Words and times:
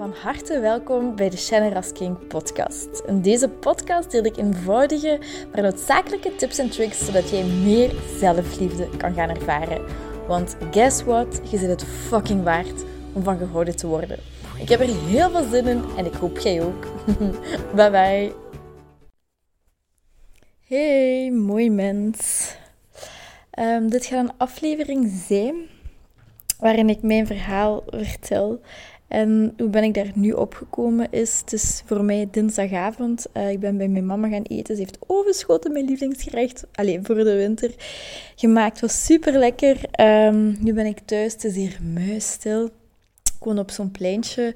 Van 0.00 0.14
harte 0.22 0.60
welkom 0.60 1.16
bij 1.16 1.30
de 1.30 1.36
Shannon 1.36 1.92
King 1.92 2.26
podcast. 2.26 3.02
In 3.06 3.22
deze 3.22 3.48
podcast 3.48 4.10
deel 4.10 4.24
ik 4.24 4.36
eenvoudige, 4.36 5.18
maar 5.52 5.62
noodzakelijke 5.62 6.36
tips 6.36 6.58
en 6.58 6.70
tricks 6.70 7.04
zodat 7.04 7.30
jij 7.30 7.44
meer 7.44 7.92
zelfliefde 8.18 8.88
kan 8.96 9.14
gaan 9.14 9.28
ervaren. 9.28 9.84
Want 10.26 10.56
guess 10.70 11.02
what? 11.02 11.40
Je 11.50 11.58
zit 11.58 11.68
het 11.68 11.84
fucking 11.84 12.42
waard 12.42 12.84
om 13.12 13.22
van 13.22 13.38
gehouden 13.38 13.76
te 13.76 13.86
worden. 13.86 14.18
Ik 14.58 14.68
heb 14.68 14.80
er 14.80 15.06
heel 15.06 15.30
veel 15.30 15.48
zin 15.50 15.66
in 15.66 15.84
en 15.96 16.06
ik 16.06 16.14
hoop 16.14 16.38
jij 16.38 16.62
ook. 16.62 16.86
bye 17.76 17.90
bye. 17.90 18.32
Hey, 20.66 21.30
mooi 21.30 21.70
mens. 21.70 22.54
Ehm, 23.50 23.88
dit 23.88 24.06
gaat 24.06 24.28
een 24.28 24.36
aflevering 24.36 25.22
zijn 25.26 25.54
waarin 26.58 26.88
ik 26.88 27.02
mijn 27.02 27.26
verhaal 27.26 27.82
vertel. 27.86 28.60
En 29.10 29.54
hoe 29.56 29.68
ben 29.68 29.84
ik 29.84 29.94
daar 29.94 30.10
nu 30.14 30.32
opgekomen 30.32 31.06
is, 31.10 31.40
het 31.40 31.52
is 31.52 31.82
voor 31.86 32.04
mij 32.04 32.28
dinsdagavond. 32.30 33.26
Uh, 33.36 33.50
ik 33.50 33.60
ben 33.60 33.76
bij 33.76 33.88
mijn 33.88 34.06
mama 34.06 34.28
gaan 34.28 34.42
eten. 34.42 34.74
Ze 34.74 34.80
heeft 34.80 34.98
overschoten 35.06 35.72
mijn 35.72 35.84
lievelingsgerecht, 35.84 36.66
alleen 36.72 37.04
voor 37.04 37.14
de 37.14 37.36
winter, 37.36 37.74
gemaakt. 38.36 38.80
Was 38.80 39.04
super 39.04 39.38
lekker. 39.38 39.76
Ehm, 39.90 40.54
nu 40.64 40.72
ben 40.72 40.86
ik 40.86 40.98
thuis, 41.04 41.32
het 41.32 41.44
is 41.44 41.54
hier 41.54 41.78
muisstil. 41.94 42.64
Ik 42.64 43.44
woon 43.46 43.58
op 43.58 43.70
zo'n 43.70 43.90
pleintje. 43.90 44.54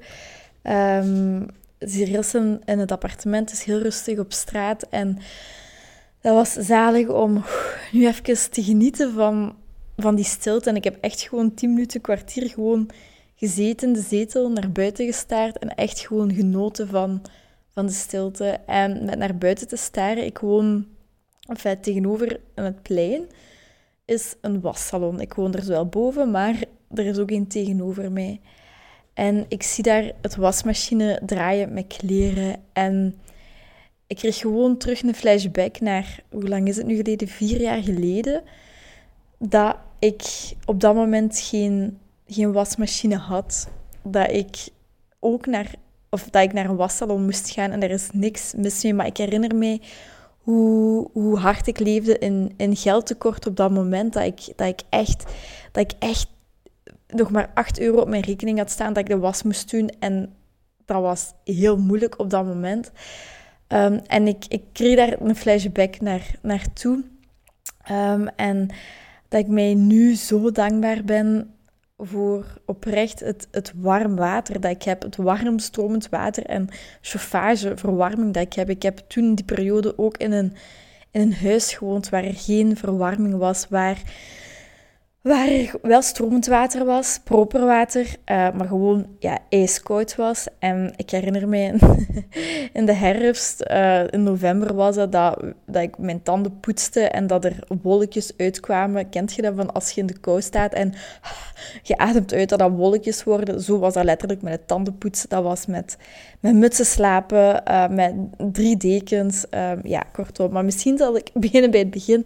Um, 0.63 1.45
het 1.77 1.89
is 1.89 1.95
hier 1.95 2.35
in 2.65 2.79
het 2.79 2.91
appartement, 2.91 3.49
het 3.49 3.59
is 3.59 3.65
heel 3.65 3.79
rustig 3.79 4.19
op 4.19 4.33
straat. 4.33 4.83
En 4.89 5.17
dat 6.21 6.33
was 6.33 6.53
zalig 6.53 7.07
om 7.07 7.43
nu 7.91 8.07
even 8.07 8.51
te 8.51 8.63
genieten 8.63 9.13
van, 9.13 9.55
van 9.97 10.15
die 10.15 10.25
stilte. 10.25 10.69
En 10.69 10.75
ik 10.75 10.83
heb 10.83 10.97
echt 11.01 11.21
gewoon 11.21 11.53
tien 11.53 11.73
minuten, 11.73 12.01
kwartier 12.01 12.49
gewoon 12.49 12.89
gezeten 13.45 13.93
de 13.93 14.01
zetel, 14.01 14.49
naar 14.49 14.71
buiten 14.71 15.05
gestaard 15.05 15.57
en 15.57 15.75
echt 15.75 15.99
gewoon 15.99 16.33
genoten 16.33 16.87
van, 16.87 17.21
van 17.69 17.85
de 17.85 17.91
stilte. 17.91 18.59
En 18.65 19.05
met 19.05 19.17
naar 19.17 19.37
buiten 19.37 19.67
te 19.67 19.75
staren, 19.75 20.25
ik 20.25 20.37
woon 20.37 20.85
enfin, 21.47 21.79
tegenover 21.81 22.39
aan 22.55 22.65
het 22.65 22.81
plein, 22.81 23.27
is 24.05 24.35
een 24.41 24.61
wassalon. 24.61 25.21
Ik 25.21 25.33
woon 25.33 25.53
er 25.53 25.67
wel 25.67 25.85
boven, 25.85 26.31
maar 26.31 26.63
er 26.93 27.05
is 27.05 27.17
ook 27.17 27.31
een 27.31 27.47
tegenover 27.47 28.11
mij. 28.11 28.41
En 29.13 29.45
ik 29.47 29.63
zie 29.63 29.83
daar 29.83 30.11
het 30.21 30.35
wasmachine 30.35 31.21
draaien 31.25 31.73
met 31.73 31.87
kleren. 31.87 32.55
En 32.73 33.15
ik 34.07 34.15
kreeg 34.15 34.37
gewoon 34.37 34.77
terug 34.77 35.03
een 35.03 35.15
flashback 35.15 35.79
naar, 35.79 36.19
hoe 36.29 36.47
lang 36.47 36.67
is 36.67 36.77
het 36.77 36.85
nu 36.85 36.95
geleden? 36.95 37.27
Vier 37.27 37.61
jaar 37.61 37.83
geleden. 37.83 38.43
Dat 39.39 39.75
ik 39.99 40.23
op 40.65 40.79
dat 40.79 40.95
moment 40.95 41.39
geen 41.39 41.99
geen 42.27 42.51
wasmachine 42.51 43.15
had, 43.15 43.67
dat 44.03 44.31
ik 44.31 44.67
ook 45.19 45.45
naar, 45.45 45.75
of 46.09 46.29
dat 46.29 46.43
ik 46.43 46.53
naar 46.53 46.69
een 46.69 46.75
wassalon 46.75 47.25
moest 47.25 47.49
gaan 47.49 47.71
en 47.71 47.83
er 47.83 47.91
is 47.91 48.09
niks 48.13 48.53
mis 48.53 48.83
mee. 48.83 48.93
Maar 48.93 49.05
ik 49.05 49.17
herinner 49.17 49.55
me 49.55 49.79
hoe, 50.37 51.09
hoe 51.11 51.37
hard 51.37 51.67
ik 51.67 51.79
leefde 51.79 52.17
in, 52.17 52.53
in 52.57 52.75
geldtekort 52.75 53.47
op 53.47 53.55
dat 53.55 53.71
moment. 53.71 54.13
Dat 54.13 54.23
ik, 54.23 54.53
dat, 54.55 54.67
ik 54.67 54.81
echt, 54.89 55.23
dat 55.71 55.83
ik 55.83 55.91
echt 55.99 56.27
nog 57.07 57.31
maar 57.31 57.51
8 57.53 57.79
euro 57.79 57.99
op 58.01 58.07
mijn 58.07 58.23
rekening 58.23 58.57
had 58.57 58.69
staan 58.69 58.93
dat 58.93 59.03
ik 59.03 59.09
de 59.09 59.17
was 59.17 59.43
moest 59.43 59.71
doen. 59.71 59.89
En 59.99 60.33
dat 60.85 61.01
was 61.01 61.33
heel 61.43 61.77
moeilijk 61.77 62.19
op 62.19 62.29
dat 62.29 62.45
moment. 62.45 62.91
Um, 63.67 63.99
en 64.07 64.27
ik, 64.27 64.45
ik 64.47 64.63
kreeg 64.73 64.95
daar 64.95 65.21
een 65.21 65.35
flashback 65.35 66.01
naar, 66.01 66.35
naartoe. 66.41 67.03
Um, 67.91 68.27
en 68.27 68.69
dat 69.27 69.39
ik 69.39 69.47
mij 69.47 69.73
nu 69.73 70.15
zo 70.15 70.51
dankbaar 70.51 71.03
ben 71.03 71.55
voor 71.97 72.45
oprecht 72.65 73.19
het, 73.19 73.47
het 73.51 73.73
warm 73.75 74.15
water 74.15 74.61
dat 74.61 74.71
ik 74.71 74.83
heb, 74.83 75.01
het 75.01 75.15
warm 75.15 75.59
stromend 75.59 76.09
water 76.09 76.45
en 76.45 76.69
chauffage, 77.01 77.77
verwarming 77.77 78.33
dat 78.33 78.43
ik 78.43 78.53
heb. 78.53 78.69
Ik 78.69 78.81
heb 78.81 79.01
toen 79.07 79.35
die 79.35 79.45
periode 79.45 79.97
ook 79.97 80.17
in 80.17 80.31
een, 80.31 80.53
in 81.11 81.21
een 81.21 81.33
huis 81.33 81.73
gewoond 81.73 82.09
waar 82.09 82.23
er 82.23 82.35
geen 82.35 82.77
verwarming 82.77 83.37
was, 83.37 83.67
waar 83.69 84.01
waar 85.25 85.47
er 85.47 85.73
wel 85.81 86.01
stromend 86.01 86.45
water 86.45 86.85
was, 86.85 87.19
proper 87.23 87.65
water, 87.65 88.01
uh, 88.05 88.51
maar 88.51 88.67
gewoon 88.67 89.05
ja, 89.19 89.39
ijskoud 89.49 90.15
was. 90.15 90.47
En 90.59 90.93
ik 90.95 91.09
herinner 91.09 91.47
me 91.47 91.57
in, 92.73 92.85
de 92.85 92.93
herfst, 92.93 93.63
uh, 93.71 94.07
in 94.09 94.23
november 94.23 94.75
was 94.75 94.95
het, 94.95 95.11
dat, 95.11 95.43
dat 95.65 95.81
ik 95.81 95.97
mijn 95.97 96.23
tanden 96.23 96.59
poetste 96.59 96.99
en 96.99 97.27
dat 97.27 97.45
er 97.45 97.59
wolkjes 97.81 98.31
uitkwamen. 98.37 99.09
Kent 99.09 99.33
je 99.33 99.41
dat 99.41 99.53
van 99.55 99.73
als 99.73 99.91
je 99.91 100.01
in 100.01 100.07
de 100.07 100.19
kou 100.19 100.41
staat 100.41 100.73
en 100.73 100.93
je 101.83 101.97
ademt 101.97 102.33
uit 102.33 102.49
dat 102.49 102.59
dat 102.59 102.71
wolkjes 102.71 103.23
worden? 103.23 103.61
Zo 103.61 103.79
was 103.79 103.93
dat 103.93 104.03
letterlijk 104.03 104.41
met 104.41 104.53
het 104.53 104.67
tandenpoetsen. 104.67 105.29
Dat 105.29 105.43
was 105.43 105.65
met, 105.65 105.97
met 106.39 106.55
mutsen 106.55 106.85
slapen, 106.85 107.63
uh, 107.67 107.87
met 107.87 108.13
drie 108.37 108.77
dekens. 108.77 109.45
ja, 109.83 110.03
kortom. 110.11 110.51
Maar 110.51 110.65
misschien 110.65 110.97
zal 110.97 111.15
ik 111.17 111.29
beginnen 111.45 111.71
bij 111.71 111.79
het 111.79 111.91
begin. 111.91 112.25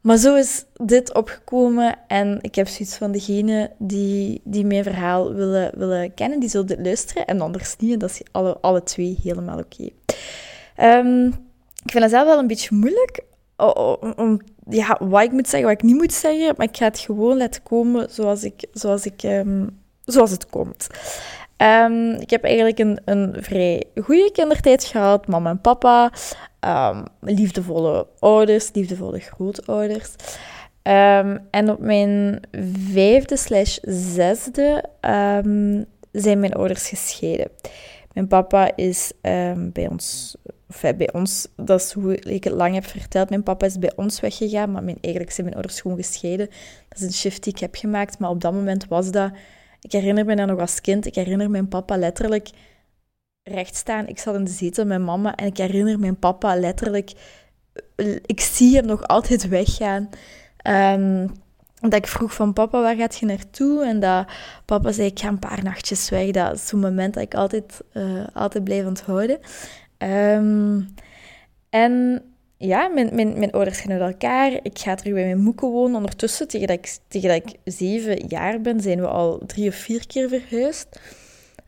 Maar 0.00 0.16
zo 0.16 0.34
is 0.34 0.64
dit 0.74 1.14
opgekomen 1.14 1.98
en 2.06 2.38
ik 2.40 2.54
heb 2.54 2.68
zoiets 2.68 2.96
van 2.96 3.12
degene 3.12 3.70
die, 3.78 4.40
die 4.44 4.66
mijn 4.66 4.82
verhaal 4.82 5.34
willen, 5.34 5.78
willen 5.78 6.14
kennen, 6.14 6.40
die 6.40 6.48
zullen 6.48 6.66
dit 6.66 6.78
luisteren 6.82 7.26
en 7.26 7.40
anders 7.40 7.76
niet. 7.76 8.00
dat 8.00 8.10
is 8.10 8.22
alle, 8.30 8.58
alle 8.60 8.82
twee 8.82 9.18
helemaal 9.22 9.58
oké. 9.58 9.88
Ehm, 10.76 11.26
ik 11.84 11.90
vind 11.90 12.02
het 12.02 12.12
zelf 12.12 12.26
wel 12.26 12.38
een 12.38 12.46
beetje 12.46 12.74
moeilijk 12.74 13.20
om, 14.16 14.40
ja, 14.68 14.98
wat 15.00 15.22
ik 15.22 15.32
moet 15.32 15.48
zeggen, 15.48 15.68
wat 15.68 15.78
ik 15.78 15.84
niet 15.84 15.96
moet 15.96 16.12
zeggen, 16.12 16.54
maar 16.56 16.66
ik 16.66 16.76
ga 16.76 16.84
het 16.84 16.98
gewoon 16.98 17.36
laten 17.36 17.62
komen 17.62 18.10
zoals, 18.10 18.42
ik, 18.42 18.64
zoals, 18.72 19.04
ik, 19.04 19.22
um, 19.22 19.80
zoals 20.04 20.30
het 20.30 20.46
komt. 20.46 20.86
Um, 21.62 22.12
ik 22.12 22.30
heb 22.30 22.44
eigenlijk 22.44 22.78
een, 22.78 23.00
een 23.04 23.36
vrij 23.38 23.84
goede 24.02 24.30
kindertijd 24.32 24.84
gehad. 24.84 25.26
Mama 25.26 25.50
en 25.50 25.60
papa. 25.60 26.12
Um, 26.60 27.04
liefdevolle 27.20 28.06
ouders, 28.18 28.70
liefdevolle 28.72 29.18
grootouders. 29.18 30.14
Um, 30.82 31.38
en 31.50 31.70
op 31.70 31.78
mijn 31.78 32.40
vijfde 32.92 33.36
slash 33.36 33.78
zesde 33.82 34.84
zijn 36.12 36.40
mijn 36.40 36.54
ouders 36.54 36.88
gescheiden. 36.88 37.48
Mijn 38.12 38.26
papa 38.26 38.76
is 38.76 39.12
bij 39.72 39.88
ons, 39.88 40.36
of 40.68 40.80
bij 40.80 41.12
ons, 41.12 41.48
dat 41.56 41.80
is 41.80 41.92
hoe 41.92 42.16
ik 42.16 42.44
het 42.44 42.52
lang 42.52 42.74
heb 42.74 42.86
verteld. 42.86 43.28
Mijn 43.28 43.42
papa 43.42 43.66
is 43.66 43.78
bij 43.78 43.92
ons 43.96 44.20
weggegaan, 44.20 44.72
maar 44.72 44.82
mijn, 44.82 44.98
eigenlijk 45.00 45.34
zijn 45.34 45.46
mijn 45.46 45.58
ouders 45.58 45.80
gewoon 45.80 45.96
gescheiden. 45.96 46.48
Dat 46.88 46.98
is 46.98 47.04
een 47.04 47.12
shift 47.12 47.42
die 47.42 47.52
ik 47.52 47.58
heb 47.58 47.74
gemaakt, 47.74 48.18
maar 48.18 48.30
op 48.30 48.40
dat 48.40 48.52
moment 48.52 48.86
was 48.88 49.10
dat 49.10 49.30
ik 49.80 49.92
herinner 49.92 50.24
me 50.24 50.36
dat 50.36 50.46
nog 50.46 50.60
als 50.60 50.80
kind. 50.80 51.06
Ik 51.06 51.14
herinner 51.14 51.50
mijn 51.50 51.68
papa 51.68 51.96
letterlijk 51.96 52.50
recht 53.42 53.76
staan. 53.76 54.06
Ik 54.06 54.18
zat 54.18 54.34
in 54.34 54.44
de 54.44 54.50
zetel 54.50 54.84
met 54.84 55.00
mama 55.00 55.34
en 55.34 55.46
ik 55.46 55.56
herinner 55.56 55.98
mijn 55.98 56.18
papa 56.18 56.56
letterlijk... 56.56 57.12
Ik 58.26 58.40
zie 58.40 58.76
hem 58.76 58.86
nog 58.86 59.06
altijd 59.06 59.48
weggaan. 59.48 60.08
Um, 60.68 61.32
dat 61.80 61.94
ik 61.94 62.06
vroeg 62.06 62.34
van 62.34 62.52
papa, 62.52 62.80
waar 62.80 62.96
gaat 62.96 63.16
je 63.18 63.26
naartoe? 63.26 63.84
En 63.84 64.00
dat 64.00 64.26
papa 64.64 64.92
zei, 64.92 65.06
ik 65.06 65.18
ga 65.18 65.28
een 65.28 65.38
paar 65.38 65.62
nachtjes 65.62 66.08
weg. 66.08 66.30
Dat 66.30 66.54
is 66.54 66.66
zo'n 66.66 66.80
moment 66.80 67.14
dat 67.14 67.22
ik 67.22 67.34
altijd, 67.34 67.80
uh, 67.92 68.26
altijd 68.32 68.64
blijf 68.64 68.86
onthouden. 68.86 69.38
Um, 69.98 70.94
en 71.70 72.22
ja, 72.66 72.88
mijn, 72.88 73.52
ouders 73.52 73.80
gaan 73.80 73.92
uit 73.92 74.12
elkaar. 74.12 74.52
Ik 74.62 74.78
ga 74.78 74.94
terug 74.94 75.14
bij 75.14 75.24
mijn 75.24 75.40
moeke 75.40 75.66
wonen. 75.66 75.96
Ondertussen, 75.96 76.48
tegen 76.48 76.66
dat, 76.66 76.76
ik, 77.10 77.24
ik 77.24 77.54
zeven 77.64 78.26
jaar 78.28 78.60
ben, 78.60 78.80
zijn 78.80 79.00
we 79.00 79.06
al 79.06 79.42
drie 79.46 79.68
of 79.68 79.74
vier 79.74 80.06
keer 80.06 80.28
verhuisd. 80.28 81.00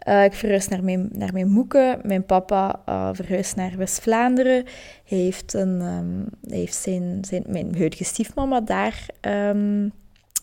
Uh, 0.08 0.25
ik 0.25 0.32
verhuis 0.32 0.69
naar 0.69 0.84
mijn, 0.84 1.08
naar 1.12 1.32
mijn 1.32 1.48
moeke. 1.48 1.98
Mijn 2.02 2.26
papa 2.26 2.82
uh, 2.88 3.08
verhuist 3.12 3.56
naar 3.56 3.76
West-Vlaanderen. 3.76 4.64
Hij 5.04 5.19
heeft, 5.19 5.54
een, 5.54 5.81
um, 5.81 6.26
hij 6.47 6.58
heeft 6.58 6.75
zijn, 6.75 7.19
zijn, 7.28 7.44
mijn 7.47 7.76
huidige 7.76 8.04
stiefmama 8.04 8.60
daar... 8.60 9.06
Um, 9.20 9.92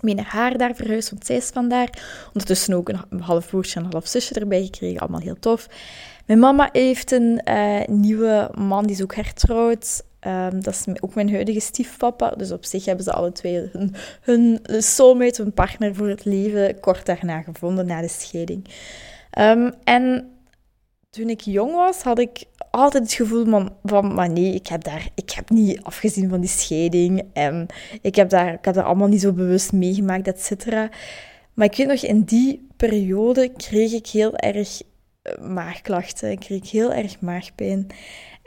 mee 0.02 0.16
naar 0.16 0.26
haar 0.30 0.58
daar 0.58 0.76
verhuisd, 0.76 1.10
want 1.10 1.26
zij 1.26 1.36
is 1.36 1.50
vandaar. 1.50 1.90
Ondertussen 2.28 2.74
ook 2.74 2.90
een 2.90 3.20
half 3.20 3.48
broertje 3.48 3.80
en 3.80 3.86
een 3.86 3.92
half 3.92 4.08
zusje 4.08 4.34
erbij 4.34 4.64
gekregen. 4.64 5.00
Allemaal 5.00 5.20
heel 5.20 5.40
tof. 5.40 5.68
Mijn 6.26 6.40
mama 6.40 6.70
heeft 6.72 7.12
een 7.12 7.42
uh, 7.46 7.80
nieuwe 7.86 8.52
man, 8.58 8.86
die 8.86 8.96
is 8.96 9.02
ook 9.02 9.16
hertrouwd. 9.16 10.04
Um, 10.28 10.64
dat 10.64 10.74
is 10.74 11.02
ook 11.02 11.16
mijn 11.16 11.32
huidige 11.32 11.60
stiefpapa. 11.60 12.30
Dus 12.30 12.52
op 12.52 12.66
zich 12.66 12.86
hebben 12.86 13.04
ze 13.04 13.14
alle 13.14 13.32
twee 13.32 13.70
hun, 13.72 13.96
hun 14.22 14.60
soulmate, 14.66 15.42
hun 15.42 15.54
partner 15.54 15.96
voor 15.96 16.08
het 16.08 16.26
leven, 16.26 16.80
kort 16.80 17.06
daarna 17.06 17.42
gevonden, 17.42 17.86
na 17.86 18.02
de 18.02 18.08
scheiding. 18.08 18.66
Um, 19.40 19.74
en 19.84 20.32
toen 21.10 21.30
ik 21.30 21.42
jong 21.42 21.74
was, 21.74 22.02
had 22.02 22.20
ik 22.20 22.44
altijd 22.72 23.04
het 23.04 23.14
gevoel 23.14 23.46
van, 23.46 23.74
van 23.84 24.14
maar 24.14 24.30
nee, 24.30 24.54
ik 24.54 24.68
heb, 24.68 24.84
daar, 24.84 25.10
ik 25.16 25.32
heb 25.32 25.50
niet 25.50 25.84
afgezien 25.84 26.30
van 26.30 26.40
die 26.40 26.50
scheiding. 26.50 27.24
En 27.34 27.66
ik 28.02 28.16
heb 28.16 28.30
daar, 28.30 28.54
ik 28.54 28.66
heb 28.66 28.74
daar 28.74 28.84
allemaal 28.84 29.08
niet 29.08 29.22
zo 29.22 29.32
bewust 29.32 29.72
meegemaakt, 29.72 30.28
et 30.28 30.42
cetera. 30.42 30.90
Maar 31.54 31.66
ik 31.66 31.76
weet 31.76 31.88
nog, 31.88 32.02
in 32.02 32.22
die 32.22 32.68
periode 32.78 33.50
kreeg 33.50 33.92
ik 33.92 34.08
heel 34.08 34.36
erg 34.36 34.82
eh, 35.22 35.38
maagklachten. 35.38 36.32
Ik 36.32 36.40
kreeg 36.40 36.72
heel 36.72 36.94
erg 36.94 37.20
maagpijn. 37.20 37.88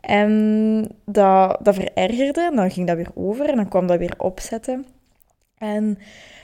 En 0.02 0.88
dat, 1.04 1.58
dat 1.62 1.74
verergerde, 1.74 2.40
en 2.40 2.56
dan 2.56 2.70
ging 2.70 2.86
dat 2.86 2.96
weer 2.96 3.10
over 3.14 3.48
en 3.48 3.56
dan 3.56 3.68
kwam 3.68 3.86
dat 3.86 3.98
weer 3.98 4.14
opzetten. 4.18 4.86
En 5.58 5.98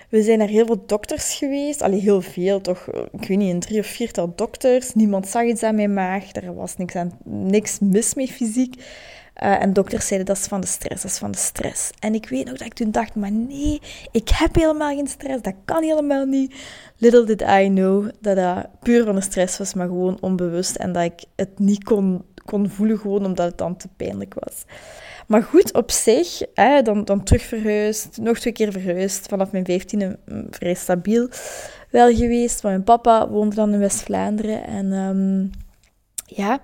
We 0.09 0.23
zijn 0.23 0.39
naar 0.39 0.49
heel 0.49 0.67
veel 0.67 0.83
dokters 0.87 1.35
geweest. 1.35 1.83
Allee, 1.83 2.01
heel 2.01 2.21
veel, 2.21 2.61
toch? 2.61 2.89
Ik 3.13 3.29
weet 3.29 3.39
niet, 3.39 3.53
een 3.53 3.61
drie 3.61 3.81
of 3.81 3.87
viertal 3.87 4.33
dokters. 4.35 4.95
Niemand 4.95 5.29
zag 5.29 5.45
iets 5.45 5.63
aan 5.63 5.75
mijn 5.75 5.95
maag. 5.95 6.35
Er 6.35 6.55
was 6.55 6.77
niks, 6.77 6.95
aan, 6.95 7.19
niks 7.25 7.79
mis 7.79 8.15
mee 8.15 8.29
fysiek. 8.29 8.75
Uh, 9.43 9.63
en 9.63 9.73
dokters 9.73 10.07
zeiden, 10.07 10.29
dat 10.29 10.37
is 10.37 10.47
van 10.47 10.61
de 10.61 10.67
stress, 10.67 11.03
dat 11.03 11.11
is 11.11 11.19
van 11.19 11.31
de 11.31 11.39
stress. 11.39 11.91
En 11.99 12.15
ik 12.15 12.29
weet 12.29 12.45
nog 12.45 12.57
dat 12.57 12.67
ik 12.67 12.75
toen 12.75 12.91
dacht, 12.91 13.15
maar 13.15 13.33
nee, 13.33 13.81
ik 14.13 14.29
heb 14.29 14.55
helemaal 14.55 14.95
geen 14.95 15.07
stress, 15.07 15.43
dat 15.43 15.55
kan 15.65 15.83
helemaal 15.83 16.25
niet. 16.25 16.55
Little 16.97 17.25
did 17.25 17.41
I 17.41 17.69
know 17.69 18.09
dat 18.21 18.37
dat 18.37 18.67
puur 18.81 19.05
van 19.05 19.15
de 19.15 19.21
stress 19.21 19.59
was, 19.59 19.75
maar 19.75 19.87
gewoon 19.87 20.19
onbewust. 20.21 20.77
En 20.77 20.93
dat 20.93 21.03
ik 21.03 21.25
het 21.37 21.59
niet 21.59 21.85
kon, 21.85 22.25
kon 22.49 22.69
voelen, 22.69 22.99
gewoon 22.99 23.25
omdat 23.25 23.47
het 23.47 23.59
dan 23.59 23.77
te 23.77 23.89
pijnlijk 23.97 24.35
was. 24.35 24.65
Maar 25.27 25.43
goed, 25.43 25.75
op 25.75 25.91
zich, 25.91 26.43
hè, 26.55 26.83
dan, 26.83 27.05
dan 27.05 27.23
terug 27.23 27.43
verhuisd, 27.43 28.19
nog 28.21 28.39
twee 28.39 28.53
keer 28.53 28.73
verhuisd, 28.73 29.27
vanaf 29.29 29.53
mijn 29.53 29.65
vijftiende 29.65 30.19
mm, 30.27 30.47
vrij 30.51 30.75
stabiel 30.75 31.29
wel 31.91 32.15
geweest. 32.15 32.63
Maar 32.63 32.73
mijn 32.73 32.85
papa 32.85 33.29
woonde 33.29 33.55
dan 33.55 33.73
in 33.73 33.79
West-Vlaanderen. 33.79 34.65
En 34.67 34.93
um, 34.93 35.51
ja, 36.25 36.61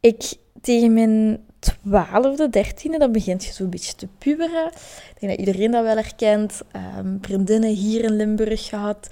ik 0.00 0.32
tegen 0.60 0.92
mijn 0.92 1.44
twaalfde, 1.58 2.48
dertiende, 2.48 2.98
dan 2.98 3.12
begint 3.12 3.44
je 3.44 3.52
zo'n 3.52 3.70
beetje 3.70 3.94
te 3.94 4.08
puberen. 4.18 4.66
Ik 5.14 5.20
denk 5.20 5.36
dat 5.36 5.46
iedereen 5.46 5.70
dat 5.70 5.82
wel 5.82 5.96
herkent. 5.96 6.62
Um, 6.98 7.18
vriendinnen 7.20 7.70
hier 7.70 8.04
in 8.04 8.16
Limburg 8.16 8.68
gehad. 8.68 9.08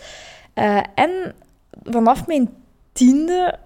Uh, 0.55 0.83
en 0.94 1.35
vanaf 1.83 2.27
mijn 2.27 2.49
tiende 2.93 3.59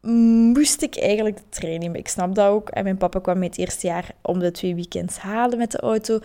moest 0.00 0.82
ik 0.82 0.96
eigenlijk 0.96 1.38
de 1.50 1.66
nemen. 1.66 1.98
Ik 1.98 2.08
snap 2.08 2.34
dat 2.34 2.46
ook. 2.46 2.68
En 2.68 2.84
mijn 2.84 2.96
papa 2.96 3.18
kwam 3.20 3.38
me 3.38 3.44
het 3.44 3.58
eerste 3.58 3.86
jaar 3.86 4.10
om 4.22 4.38
de 4.38 4.50
twee 4.50 4.74
weekends 4.74 5.18
halen 5.18 5.58
met 5.58 5.70
de 5.70 5.80
auto. 5.80 6.18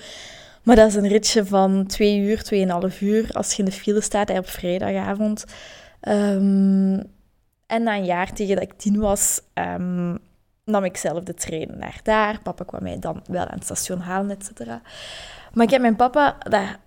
Maar 0.64 0.76
dat 0.76 0.88
is 0.88 0.96
een 0.96 1.08
ritje 1.08 1.46
van 1.46 1.86
twee 1.86 2.20
uur, 2.20 2.44
tweeënhalf 2.44 3.02
uur 3.02 3.30
als 3.34 3.52
je 3.52 3.58
in 3.58 3.66
de 3.66 3.72
file 3.72 4.02
staat 4.02 4.30
op 4.30 4.50
vrijdagavond. 4.50 5.46
Um, 6.02 7.04
en 7.66 7.84
na 7.84 7.96
een 7.96 8.06
jaar, 8.06 8.34
tegen 8.34 8.56
dat 8.56 8.64
ik 8.64 8.74
tien 8.74 9.00
was, 9.00 9.42
um, 9.54 10.18
nam 10.64 10.84
ik 10.84 10.98
zelf 10.98 11.24
de 11.24 11.34
trein 11.34 11.78
naar 11.78 12.00
daar. 12.04 12.40
Papa 12.42 12.64
kwam 12.64 12.84
mij 12.84 13.00
dan 13.00 13.22
wel 13.28 13.46
aan 13.46 13.58
het 13.58 13.64
station 13.64 14.00
halen, 14.00 14.38
et 14.38 14.46
cetera. 14.46 14.82
Maar 15.54 15.66
ik 15.66 15.72
heb 15.72 15.82
mijn 15.82 15.96
papa 15.96 16.38
daar 16.40 16.80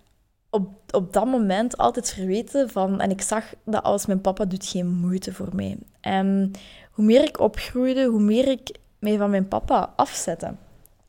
op, 0.51 0.69
op 0.93 1.13
dat 1.13 1.25
moment 1.25 1.77
altijd 1.77 2.11
verweten 2.11 2.71
van... 2.71 3.01
En 3.01 3.11
ik 3.11 3.23
zag 3.23 3.45
dat 3.65 3.83
als 3.83 4.07
mijn 4.07 4.21
papa 4.21 4.45
doet 4.45 4.67
geen 4.67 4.87
moeite 4.87 5.33
voor 5.33 5.49
mij. 5.53 5.77
En 6.01 6.51
hoe 6.93 7.05
meer 7.05 7.23
ik 7.23 7.41
opgroeide, 7.41 8.05
hoe 8.05 8.21
meer 8.21 8.49
ik 8.49 8.79
mij 8.99 9.17
van 9.17 9.31
mijn 9.31 9.49
papa 9.49 9.93
afzette. 9.97 10.55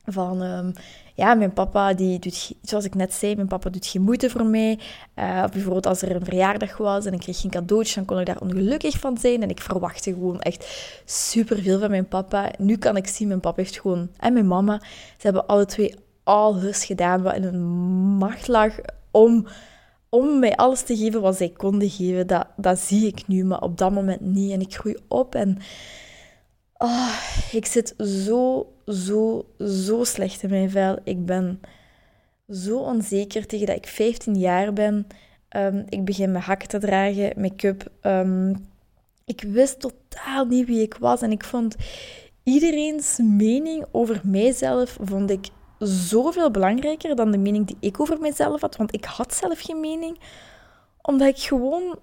Van, 0.06 0.42
um, 0.42 0.74
ja, 1.16 1.34
mijn 1.34 1.54
papa 1.54 1.94
die 1.94 2.20
doet, 2.20 2.54
zoals 2.62 2.86
ik 2.86 2.96
net 2.96 3.14
zei, 3.14 3.36
mijn 3.36 3.48
papa 3.48 3.70
doet 3.70 3.86
geen 3.86 4.02
moeite 4.02 4.30
voor 4.30 4.46
mij. 4.46 4.80
Uh, 5.16 5.46
bijvoorbeeld 5.46 5.86
als 5.86 6.02
er 6.02 6.16
een 6.16 6.26
verjaardag 6.26 6.78
was 6.78 7.06
en 7.06 7.14
ik 7.14 7.20
kreeg 7.20 7.42
geen 7.42 7.52
cadeautje, 7.52 7.96
dan 7.96 8.06
kon 8.06 8.20
ik 8.20 8.26
daar 8.26 8.42
ongelukkig 8.42 9.00
van 9.00 9.18
zijn. 9.18 9.42
En 9.42 9.50
ik 9.50 9.62
verwachtte 9.62 10.14
gewoon 10.14 10.42
echt 10.42 10.68
superveel 11.06 11.80
van 11.80 11.90
mijn 11.90 12.08
papa. 12.08 12.52
Nu 12.58 12.78
kan 12.78 12.98
ik 12.98 13.08
zien, 13.08 13.28
mijn 13.28 13.40
papa 13.40 13.62
heeft 13.62 13.80
gewoon, 13.80 14.10
en 14.18 14.34
mijn 14.34 14.48
mama, 14.48 14.82
ze 15.18 15.26
hebben 15.28 15.48
alle 15.48 15.66
twee 15.66 15.96
alles 16.24 16.86
gedaan 16.86 17.22
wat 17.22 17.36
in 17.36 17.44
hun 17.44 17.60
macht 18.18 18.48
lag 18.48 18.74
om, 19.12 19.48
om 20.10 20.40
mij 20.40 20.56
alles 20.56 20.82
te 20.82 20.98
geven 20.98 21.22
wat 21.22 21.38
zij 21.38 21.50
konden 21.50 21.90
geven. 21.90 22.28
Dat, 22.28 22.48
dat 22.58 22.80
zie 22.80 23.08
ik 23.08 23.28
nu, 23.28 23.44
maar 23.44 23.62
op 23.62 23.78
dat 23.78 23.92
moment 23.92 24.22
niet. 24.22 24.52
En 24.52 24.62
ik 24.62 24.76
groei 24.76 24.98
op 25.08 25.36
en 25.36 25.58
oh, 26.78 27.20
ik 27.52 27.66
zit 27.66 27.94
zo, 27.98 28.74
zo, 28.86 29.46
zo 29.60 30.04
slecht 30.04 30.44
in 30.44 30.50
mijn 30.50 30.70
vel. 30.70 30.98
Ik 31.04 31.26
ben 31.26 31.60
zo 32.50 32.80
onzeker 32.80 33.46
tegen 33.46 33.66
dat 33.66 33.76
ik 33.76 33.88
15 33.88 34.36
jaar 34.36 34.74
ben. 34.74 35.08
Um, 35.56 35.86
ik 35.90 36.06
begin 36.06 36.32
mijn 36.32 36.44
hakken 36.44 36.68
te 36.68 36.78
dragen, 36.78 37.42
make-up. 37.42 37.92
Um, 38.02 38.68
ik 39.26 39.42
wist 39.42 39.80
totaal 39.80 40.46
niet 40.46 40.68
wie 40.68 40.82
ik 40.82 40.96
was 41.00 41.22
en 41.22 41.32
ik 41.32 41.44
vond 41.44 41.76
iedereen's 42.44 43.18
mening 43.18 43.86
over 43.92 44.22
mijzelf 44.24 44.98
vond 45.02 45.30
ik 45.30 45.48
zoveel 45.80 46.52
belangrijker 46.52 47.16
dan 47.16 47.32
de 47.32 47.38
mening 47.38 47.68
die 47.68 47.78
ik 47.80 48.00
over 48.00 48.20
mezelf 48.20 48.62
had. 48.62 48.76
Want 48.76 48.94
ik 48.94 49.06
had 49.06 49.34
zelf 49.34 49.60
geen 49.60 49.80
mening. 49.80 50.20
Omdat 51.02 51.28
ik 51.28 51.40
gewoon... 51.40 52.00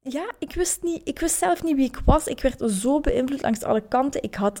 Ja, 0.00 0.32
ik 0.38 0.54
wist, 0.54 0.82
niet, 0.82 1.00
ik 1.04 1.18
wist 1.18 1.38
zelf 1.38 1.62
niet 1.62 1.76
wie 1.76 1.86
ik 1.86 2.00
was. 2.04 2.26
Ik 2.26 2.40
werd 2.40 2.70
zo 2.70 3.00
beïnvloed 3.00 3.42
langs 3.42 3.62
alle 3.62 3.80
kanten. 3.88 4.22
Ik, 4.22 4.34
had, 4.34 4.60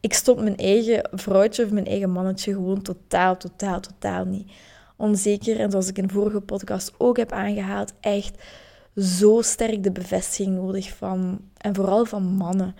ik 0.00 0.12
stond 0.12 0.40
mijn 0.40 0.56
eigen 0.56 1.08
vrouwtje 1.12 1.64
of 1.64 1.70
mijn 1.70 1.86
eigen 1.86 2.10
mannetje 2.10 2.52
gewoon 2.52 2.82
totaal, 2.82 3.36
totaal, 3.36 3.80
totaal 3.80 4.24
niet. 4.24 4.52
Onzeker. 4.96 5.60
En 5.60 5.70
zoals 5.70 5.88
ik 5.88 5.98
in 5.98 6.06
de 6.06 6.12
vorige 6.12 6.40
podcast 6.40 6.94
ook 6.98 7.16
heb 7.16 7.32
aangehaald, 7.32 7.92
echt 8.00 8.42
zo 8.96 9.42
sterk 9.42 9.82
de 9.82 9.92
bevestiging 9.92 10.56
nodig 10.56 10.96
van... 10.96 11.40
En 11.56 11.74
vooral 11.74 12.04
van 12.04 12.22
mannen. 12.22 12.74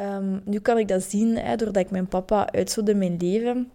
Um, 0.00 0.40
nu 0.44 0.58
kan 0.58 0.78
ik 0.78 0.88
dat 0.88 1.02
zien, 1.02 1.36
hè, 1.36 1.56
doordat 1.56 1.84
ik 1.84 1.90
mijn 1.90 2.08
papa 2.08 2.52
uitzoek 2.52 2.88
in 2.88 2.98
mijn 2.98 3.16
leven 3.16 3.70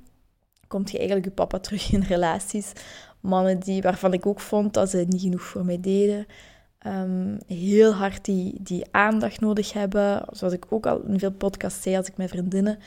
komt 0.69 0.91
je 0.91 0.97
eigenlijk 0.97 1.27
je 1.27 1.33
papa 1.33 1.59
terug 1.59 1.91
in 1.91 2.01
relaties. 2.01 2.71
Mannen 3.19 3.59
die, 3.59 3.81
waarvan 3.81 4.13
ik 4.13 4.25
ook 4.25 4.39
vond 4.39 4.73
dat 4.73 4.89
ze 4.89 5.05
niet 5.07 5.21
genoeg 5.21 5.41
voor 5.41 5.65
mij 5.65 5.79
deden. 5.79 6.25
Um, 6.87 7.37
heel 7.47 7.93
hard 7.93 8.25
die, 8.25 8.55
die 8.59 8.85
aandacht 8.91 9.39
nodig 9.39 9.73
hebben. 9.73 10.25
Zoals 10.31 10.53
ik 10.53 10.65
ook 10.69 10.85
al 10.85 11.01
in 11.01 11.19
veel 11.19 11.31
podcasts 11.31 11.81
zei, 11.81 11.97
als 11.97 12.07
ik 12.07 12.17
met 12.17 12.29
vriendinnen 12.29 12.79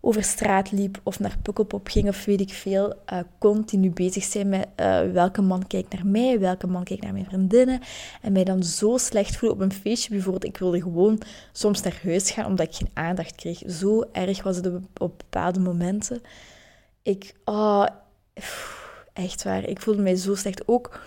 over 0.00 0.22
straat 0.22 0.70
liep 0.70 1.00
of 1.02 1.20
naar 1.20 1.36
Pukkelpop 1.42 1.88
ging 1.88 2.08
of 2.08 2.24
weet 2.24 2.40
ik 2.40 2.52
veel, 2.52 2.94
uh, 3.12 3.18
continu 3.38 3.90
bezig 3.90 4.24
zijn 4.24 4.48
met 4.48 4.68
uh, 4.76 5.00
welke 5.12 5.42
man 5.42 5.66
kijkt 5.66 5.92
naar 5.92 6.06
mij, 6.06 6.38
welke 6.40 6.66
man 6.66 6.84
kijkt 6.84 7.02
naar 7.02 7.12
mijn 7.12 7.24
vriendinnen. 7.24 7.80
En 8.22 8.32
mij 8.32 8.44
dan 8.44 8.62
zo 8.62 8.96
slecht 8.96 9.36
voelen 9.36 9.58
op 9.58 9.64
een 9.64 9.72
feestje 9.72 10.10
bijvoorbeeld. 10.10 10.44
Ik 10.44 10.58
wilde 10.58 10.82
gewoon 10.82 11.20
soms 11.52 11.82
naar 11.82 12.00
huis 12.04 12.30
gaan 12.30 12.46
omdat 12.46 12.66
ik 12.66 12.74
geen 12.74 12.90
aandacht 12.94 13.34
kreeg. 13.34 13.62
Zo 13.66 14.04
erg 14.12 14.42
was 14.42 14.56
het 14.56 14.66
op 14.98 15.18
bepaalde 15.18 15.60
momenten. 15.60 16.20
Ik, 17.08 17.34
oh, 17.44 17.86
echt 19.12 19.42
waar, 19.42 19.64
ik 19.64 19.80
voelde 19.80 20.02
mij 20.02 20.16
zo 20.16 20.34
slecht. 20.34 20.68
Ook, 20.68 21.00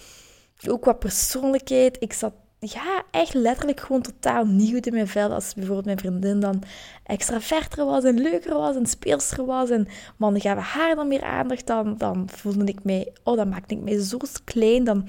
ook 0.68 0.82
qua 0.82 0.94
persoonlijkheid. 0.94 1.98
Ik 2.00 2.14
zat, 2.14 2.34
ja, 2.60 3.04
echt 3.12 3.34
letterlijk 3.34 3.80
gewoon 3.80 4.02
totaal 4.02 4.46
niet 4.46 4.74
goed 4.74 4.88
in 4.88 4.94
mijn 4.94 5.08
vel. 5.08 5.34
Als 5.34 5.54
bijvoorbeeld 5.54 5.86
mijn 5.86 6.00
vriendin 6.00 6.40
dan 6.40 6.64
extra 7.04 7.42
verter 7.42 7.86
was 7.86 8.04
en 8.04 8.20
leuker 8.20 8.54
was 8.54 8.76
en 8.76 8.86
speelster 8.86 9.46
was. 9.46 9.70
En 9.70 9.88
mannen 10.18 10.42
gaven 10.42 10.64
haar 10.64 10.96
dan 10.96 11.08
meer 11.08 11.24
aandacht. 11.24 11.68
Dan, 11.68 11.98
dan 11.98 12.30
voelde 12.30 12.66
ik 12.66 12.84
mij, 12.84 13.14
oh, 13.24 13.38
dat 13.38 13.48
maakte 13.48 13.76
ik 13.76 13.82
mij 13.82 14.00
zo 14.00 14.18
klein. 14.44 14.84
Dan, 14.84 15.08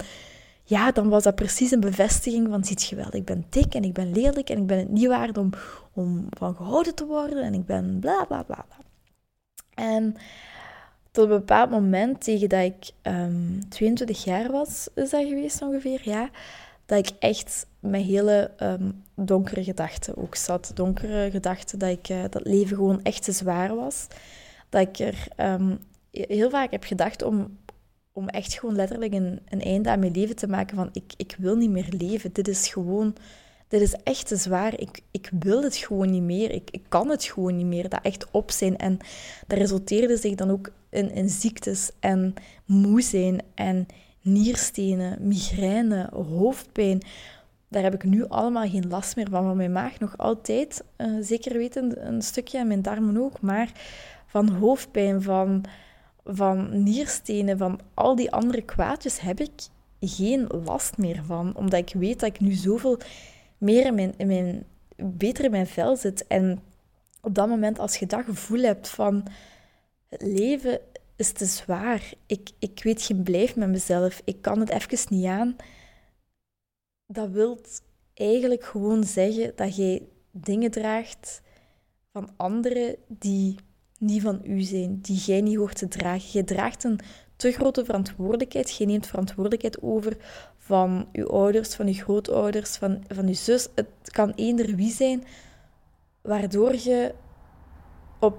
ja, 0.63 0.91
dan 0.91 1.09
was 1.09 1.23
dat 1.23 1.35
precies 1.35 1.71
een 1.71 1.79
bevestiging 1.79 2.47
van, 2.49 2.63
ziet 2.63 2.83
je 2.83 2.95
wel, 2.95 3.09
ik 3.11 3.25
ben 3.25 3.45
dik 3.49 3.73
en 3.73 3.83
ik 3.83 3.93
ben 3.93 4.11
lelijk 4.11 4.49
en 4.49 4.57
ik 4.57 4.67
ben 4.67 4.77
het 4.77 4.89
niet 4.89 5.07
waard 5.07 5.37
om, 5.37 5.49
om 5.93 6.27
van 6.29 6.55
gehouden 6.55 6.95
te 6.95 7.05
worden. 7.05 7.43
En 7.43 7.53
ik 7.53 7.65
ben 7.65 7.99
bla, 7.99 8.25
bla, 8.25 8.43
bla, 8.43 8.65
bla. 8.67 8.77
En 9.73 10.15
tot 11.13 11.29
een 11.29 11.37
bepaald 11.37 11.69
moment, 11.69 12.23
tegen 12.23 12.49
dat 12.49 12.63
ik 12.63 12.91
um, 13.03 13.13
ehm, 13.13 13.69
22 13.69 14.23
jaar 14.23 14.51
was, 14.51 14.87
is 14.95 15.09
dat 15.09 15.27
geweest 15.27 15.61
ongeveer, 15.61 16.01
ja, 16.03 16.29
dat 16.85 17.07
ik 17.07 17.15
echt 17.19 17.67
met 17.79 18.01
hele 18.01 18.51
um, 18.59 19.03
donkere 19.15 19.63
gedachten 19.63 20.17
ook 20.17 20.35
zat. 20.35 20.71
Donkere 20.73 21.31
gedachten 21.31 21.79
dat 21.79 21.89
ik 21.89 22.09
uh, 22.09 22.23
dat 22.29 22.45
leven 22.45 22.77
gewoon 22.77 23.03
echt 23.03 23.23
te 23.23 23.31
zwaar 23.31 23.75
was. 23.75 24.07
Dat 24.69 24.81
ik 24.81 24.99
er 24.99 25.27
um, 25.37 25.79
heel 26.11 26.49
vaak 26.49 26.71
heb 26.71 26.83
gedacht 26.83 27.21
om, 27.21 27.57
om 28.11 28.27
echt 28.29 28.53
gewoon 28.53 28.75
letterlijk 28.75 29.13
een, 29.13 29.39
een 29.49 29.61
einde 29.61 29.89
aan 29.89 29.99
mijn 29.99 30.11
leven 30.11 30.35
te 30.35 30.47
maken 30.47 30.75
van 30.75 30.89
ik, 30.91 31.13
ik 31.17 31.35
wil 31.37 31.55
niet 31.55 31.69
meer 31.69 31.93
leven. 31.97 32.33
Dit 32.33 32.47
is 32.47 32.67
gewoon 32.67 33.15
dit 33.73 33.81
is 33.81 33.95
echt 34.03 34.27
te 34.27 34.35
zwaar. 34.35 34.79
Ik, 34.79 35.01
ik 35.11 35.31
wil 35.39 35.63
het 35.63 35.75
gewoon 35.75 36.11
niet 36.11 36.21
meer. 36.21 36.51
Ik, 36.51 36.69
ik 36.71 36.81
kan 36.87 37.09
het 37.09 37.23
gewoon 37.23 37.55
niet 37.55 37.65
meer. 37.65 37.89
Dat 37.89 37.99
echt 38.01 38.25
op 38.31 38.51
zijn. 38.51 38.77
En 38.77 38.97
dat 39.47 39.57
resulteerde 39.57 40.17
zich 40.17 40.35
dan 40.35 40.51
ook 40.51 40.71
in, 40.89 41.11
in 41.11 41.29
ziektes 41.29 41.91
en 41.99 42.33
moe 42.65 43.01
zijn 43.01 43.41
en 43.55 43.85
nierstenen, 44.21 45.27
migraine, 45.27 46.09
hoofdpijn. 46.11 47.01
Daar 47.67 47.83
heb 47.83 47.93
ik 47.93 48.03
nu 48.03 48.27
allemaal 48.27 48.69
geen 48.69 48.87
last 48.89 49.15
meer 49.15 49.29
van. 49.29 49.43
Van 49.43 49.57
mijn 49.57 49.71
maag 49.71 49.99
nog 49.99 50.17
altijd, 50.17 50.83
uh, 50.97 51.17
zeker 51.21 51.57
weten, 51.57 52.07
een 52.07 52.21
stukje 52.21 52.57
en 52.57 52.67
mijn 52.67 52.81
darmen 52.81 53.17
ook. 53.17 53.41
Maar 53.41 53.71
van 54.27 54.49
hoofdpijn, 54.49 55.21
van, 55.21 55.63
van 56.25 56.83
nierstenen, 56.83 57.57
van 57.57 57.79
al 57.93 58.15
die 58.15 58.31
andere 58.31 58.61
kwaadjes 58.61 59.19
heb 59.19 59.39
ik 59.39 59.51
geen 59.99 60.47
last 60.65 60.97
meer 60.97 61.21
van. 61.25 61.55
Omdat 61.55 61.79
ik 61.79 61.93
weet 61.93 62.19
dat 62.19 62.29
ik 62.29 62.39
nu 62.39 62.51
zoveel 62.51 62.99
meer 63.63 63.85
in 63.85 63.95
mijn, 63.95 64.13
in 64.17 64.27
mijn, 64.27 64.65
beter 64.95 65.45
in 65.45 65.51
mijn 65.51 65.67
vel 65.67 65.95
zit. 65.95 66.27
En 66.27 66.63
op 67.21 67.35
dat 67.35 67.47
moment, 67.47 67.79
als 67.79 67.97
je 67.97 68.05
dat 68.05 68.25
gevoel 68.25 68.61
hebt 68.61 68.89
van 68.89 69.27
het 70.09 70.21
leven 70.21 70.79
is 71.15 71.31
te 71.31 71.45
zwaar, 71.45 72.13
ik, 72.25 72.49
ik 72.59 72.83
weet 72.83 73.01
geen 73.01 73.23
blijf 73.23 73.55
met 73.55 73.69
mezelf, 73.69 74.21
ik 74.25 74.41
kan 74.41 74.59
het 74.59 74.69
even 74.69 75.15
niet 75.15 75.25
aan, 75.25 75.55
dat 77.05 77.29
wil 77.29 77.61
eigenlijk 78.13 78.63
gewoon 78.63 79.03
zeggen 79.03 79.51
dat 79.55 79.75
jij 79.75 80.07
dingen 80.31 80.71
draagt 80.71 81.41
van 82.11 82.29
anderen 82.37 82.95
die 83.07 83.55
niet 83.99 84.21
van 84.21 84.41
u 84.43 84.61
zijn, 84.61 84.99
die 85.01 85.17
jij 85.17 85.41
niet 85.41 85.57
hoort 85.57 85.77
te 85.77 85.87
dragen. 85.87 86.29
Je 86.31 86.43
draagt 86.43 86.83
een 86.83 86.99
te 87.35 87.51
grote 87.51 87.85
verantwoordelijkheid. 87.85 88.77
Je 88.77 88.85
neemt 88.85 89.07
verantwoordelijkheid 89.07 89.81
over 89.81 90.17
van 90.65 91.07
je 91.11 91.25
ouders, 91.25 91.75
van 91.75 91.87
je 91.87 91.93
grootouders, 91.93 92.77
van, 92.77 93.03
van 93.07 93.27
je 93.27 93.33
zus. 93.33 93.67
Het 93.75 93.87
kan 94.03 94.31
eender 94.35 94.75
wie 94.75 94.91
zijn, 94.91 95.23
waardoor 96.21 96.73
je 96.75 97.13
op, 98.19 98.37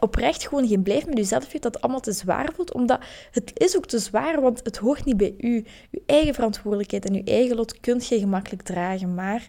oprecht 0.00 0.48
gewoon 0.48 0.68
geen 0.68 0.82
blijf 0.82 1.06
met 1.06 1.16
jezelf 1.16 1.52
hebt, 1.52 1.62
dat 1.62 1.80
allemaal 1.80 2.00
te 2.00 2.12
zwaar 2.12 2.52
voelt. 2.54 2.72
Omdat 2.72 3.00
het 3.30 3.52
is 3.54 3.76
ook 3.76 3.86
te 3.86 3.98
zwaar, 3.98 4.40
want 4.40 4.60
het 4.64 4.76
hoort 4.76 5.04
niet 5.04 5.16
bij 5.16 5.34
u. 5.38 5.64
Je 5.90 6.02
eigen 6.06 6.34
verantwoordelijkheid 6.34 7.04
en 7.04 7.14
je 7.14 7.24
eigen 7.24 7.56
lot 7.56 7.80
kunt 7.80 8.06
je 8.06 8.18
gemakkelijk 8.18 8.62
dragen, 8.62 9.14
maar 9.14 9.48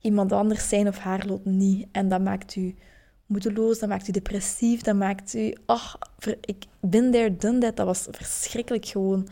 iemand 0.00 0.32
anders 0.32 0.68
zijn 0.68 0.88
of 0.88 0.98
haar 0.98 1.26
lot 1.26 1.44
niet. 1.44 1.86
En 1.92 2.08
dat 2.08 2.20
maakt 2.20 2.56
u 2.56 2.74
moedeloos, 3.26 3.78
dat 3.78 3.88
maakt 3.88 4.08
u 4.08 4.12
depressief, 4.12 4.80
dat 4.80 4.96
maakt 4.96 5.34
u... 5.34 5.54
Ach, 5.66 5.98
ik 6.40 6.64
ben 6.80 7.10
there, 7.10 7.36
done 7.36 7.58
that. 7.58 7.76
Dat 7.76 7.86
was 7.86 8.06
verschrikkelijk 8.10 8.86
gewoon. 8.86 9.28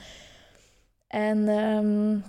En 1.06 1.48
um, 1.48 2.24